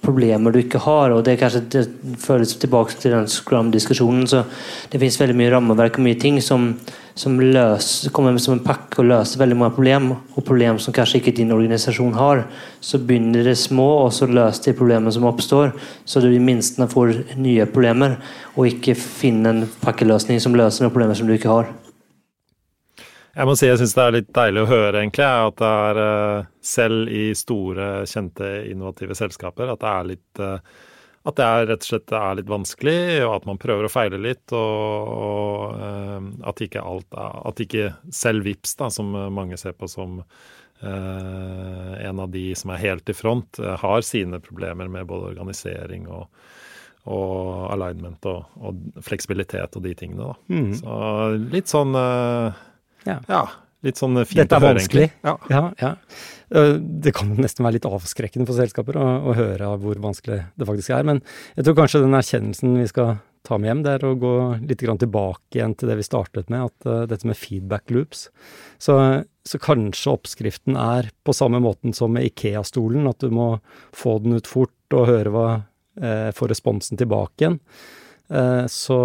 problemer 0.00 0.52
du 0.52 0.60
ikke 0.60 0.80
har. 0.82 1.12
og 1.12 1.24
Det 1.24 1.38
kanskje 1.40 1.62
det 1.72 1.84
føles 2.18 2.54
tilbake 2.56 2.96
til 2.98 3.12
den 3.12 3.28
Scrum-diskusjonen. 3.28 4.26
så 4.26 4.44
Det 4.90 5.00
finnes 5.00 5.20
veldig 5.20 5.36
mye 5.36 5.50
rammeverk 5.52 5.98
og 5.98 6.04
mye 6.04 6.18
ting 6.20 6.40
som, 6.42 6.74
som 7.14 7.38
løser, 7.40 8.10
kommer 8.10 8.38
som 8.38 8.54
en 8.54 8.64
pakke 8.64 9.00
og 9.00 9.10
løser 9.10 9.40
veldig 9.40 9.56
mange 9.56 9.74
problem. 9.74 10.10
Og 10.36 10.44
problem 10.44 10.78
som 10.78 10.94
kanskje 10.94 11.20
ikke 11.20 11.36
din 11.36 11.52
organisasjon 11.52 12.14
har. 12.14 12.46
Så 12.80 12.98
begynner 12.98 13.44
det 13.44 13.58
små, 13.58 14.06
og 14.06 14.12
så 14.12 14.26
løser 14.26 14.70
de 14.70 14.78
problemene 14.78 15.12
som 15.12 15.24
oppstår. 15.24 15.72
Så 16.04 16.20
du 16.20 16.30
i 16.32 16.38
minste 16.38 16.88
får 16.88 17.36
nye 17.36 17.66
problemer, 17.66 18.16
og 18.56 18.66
ikke 18.66 18.94
finner 18.94 19.50
en 19.50 19.70
pakkeløsning 19.82 20.40
som 20.40 20.54
løser 20.54 20.84
noen 20.84 20.92
problemer 20.92 21.14
som 21.14 21.26
du 21.26 21.36
ikke 21.36 21.52
har. 21.52 21.89
Jeg 23.30 23.46
må 23.46 23.54
si 23.54 23.68
jeg 23.68 23.78
syns 23.78 23.94
det 23.94 24.04
er 24.04 24.14
litt 24.16 24.30
deilig 24.34 24.62
å 24.64 24.70
høre, 24.70 25.00
egentlig, 25.00 25.26
at 25.26 25.58
det 25.60 25.72
er 25.86 26.00
eh, 26.04 26.46
selv 26.66 27.10
i 27.14 27.26
store, 27.38 27.90
kjente, 28.10 28.48
innovative 28.70 29.14
selskaper 29.18 29.70
at 29.70 29.82
det 29.82 29.90
er 29.90 30.08
litt 30.08 30.42
eh, 30.42 30.78
at 31.28 31.36
det 31.36 31.44
er 31.44 31.66
rett 31.68 31.82
og 31.84 31.88
slett 31.90 32.12
er 32.16 32.38
litt 32.38 32.48
vanskelig, 32.48 33.00
og 33.26 33.34
at 33.34 33.48
man 33.48 33.58
prøver 33.60 33.86
å 33.86 33.92
feile 33.92 34.16
litt. 34.24 34.54
Og, 34.56 35.10
og 35.12 35.74
uh, 35.76 36.30
at 36.48 36.62
ikke 36.64 36.80
alt 36.80 37.12
At 37.20 37.60
ikke 37.60 37.90
selv 38.08 38.46
VIPS, 38.48 38.72
da, 38.80 38.88
som 38.88 39.12
mange 39.12 39.58
ser 39.60 39.76
på 39.76 39.88
som 39.90 40.22
eh, 40.22 41.92
en 42.08 42.24
av 42.24 42.32
de 42.32 42.46
som 42.56 42.72
er 42.72 42.80
helt 42.86 43.12
i 43.12 43.16
front, 43.16 43.60
har 43.60 44.00
sine 44.06 44.40
problemer 44.40 44.88
med 44.88 45.10
både 45.12 45.28
organisering 45.34 46.08
og, 46.08 46.24
og 47.12 47.68
alignment 47.68 48.24
og, 48.30 48.56
og, 48.56 48.80
fleksibilitet 49.04 49.76
og 49.76 49.84
de 49.84 49.92
tingene. 50.00 50.32
Da. 50.32 50.56
Mm. 50.56 50.72
Så 50.80 50.96
litt 51.52 51.68
sånn 51.68 51.92
ja. 53.06 53.18
ja. 53.28 53.42
Litt 53.86 53.96
sånn 53.96 54.18
fint 54.28 54.42
Dette 54.42 54.58
er 54.58 54.64
vanskelig. 54.64 55.08
Ja. 55.24 55.34
ja. 55.48 55.62
ja, 55.80 55.90
eh, 56.52 56.74
Det 56.76 57.14
kan 57.16 57.32
nesten 57.40 57.64
være 57.64 57.78
litt 57.78 57.88
avskrekkende 57.88 58.44
for 58.48 58.58
selskaper 58.58 58.98
å, 59.00 59.06
å, 59.30 59.36
høre 59.38 59.72
hvor 59.80 60.02
vanskelig 60.04 60.42
det 60.60 60.68
faktisk 60.68 60.92
er. 60.96 61.06
Men 61.08 61.22
jeg 61.56 61.64
tror 61.64 61.78
kanskje 61.78 62.02
den 62.04 62.16
erkjennelsen 62.18 62.76
vi 62.76 62.88
skal 62.90 63.14
ta 63.46 63.56
med 63.56 63.70
hjem, 63.70 63.84
det 63.86 63.94
er 63.96 64.04
å 64.04 64.16
gå 64.20 64.34
litt 64.68 64.82
tilbake 64.84 65.56
igjen 65.56 65.74
til 65.78 65.88
det 65.88 65.96
vi 65.96 66.04
startet 66.04 66.50
med, 66.52 66.68
at 66.68 66.88
uh, 66.88 67.06
dette 67.08 67.28
med 67.28 67.38
feedback 67.40 67.88
loops. 67.88 68.26
Så, 68.76 68.96
så, 69.48 69.60
kanskje 69.64 70.12
oppskriften 70.12 70.76
er 70.76 71.08
på 71.24 71.32
samme 71.36 71.62
måten 71.64 71.96
som 71.96 72.12
med 72.12 72.28
Ikea-stolen, 72.28 73.08
at 73.08 73.24
du 73.24 73.32
må 73.32 73.54
få 73.96 74.18
den 74.20 74.36
ut 74.36 74.50
fort 74.50 74.96
og 74.96 75.08
høre 75.08 75.32
hva 75.32 75.48
uh, 75.56 76.28
får 76.36 76.52
responsen 76.52 77.00
tilbake 77.00 77.46
igjen. 77.46 77.58
Eh, 78.30 78.66
så 78.66 78.98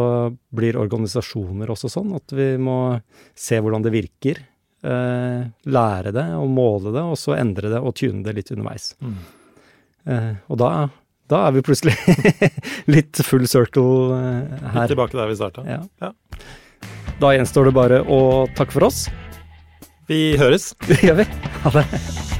blir 0.53 0.77
organisasjoner 0.77 1.71
også 1.73 1.89
sånn 1.89 2.13
at 2.17 2.35
vi 2.35 2.51
må 2.61 2.99
se 3.33 3.57
hvordan 3.61 3.85
det 3.85 3.93
virker. 3.95 4.41
Eh, 4.85 5.47
lære 5.65 6.13
det 6.13 6.27
og 6.37 6.51
måle 6.53 6.93
det, 6.93 7.01
og 7.01 7.17
så 7.17 7.33
endre 7.39 7.71
det 7.73 7.81
og 7.81 7.95
tune 7.97 8.21
det 8.25 8.35
litt 8.37 8.53
underveis. 8.53 8.91
Mm. 9.01 9.17
Eh, 10.05 10.31
og 10.53 10.61
da, 10.61 10.69
da, 11.31 11.41
er 11.47 11.57
vi 11.57 11.65
plutselig 11.65 11.95
litt 12.95 13.23
full 13.25 13.49
circle 13.49 14.13
her. 14.13 14.77
Litt 14.77 14.93
tilbake 14.93 15.17
der 15.17 15.33
vi 15.33 15.39
starta. 15.41 15.65
Ja. 15.65 15.81
ja. 16.05 16.13
Da 17.21 17.33
gjenstår 17.33 17.71
det 17.71 17.77
bare 17.77 18.01
å 18.05 18.21
takke 18.57 18.77
for 18.77 18.91
oss. 18.91 19.07
Vi 20.05 20.35
høres. 20.37 20.75
Det 20.89 21.01
gjør 21.01 21.23
vi. 21.23 21.29
Ha 21.65 21.77
det. 21.79 22.34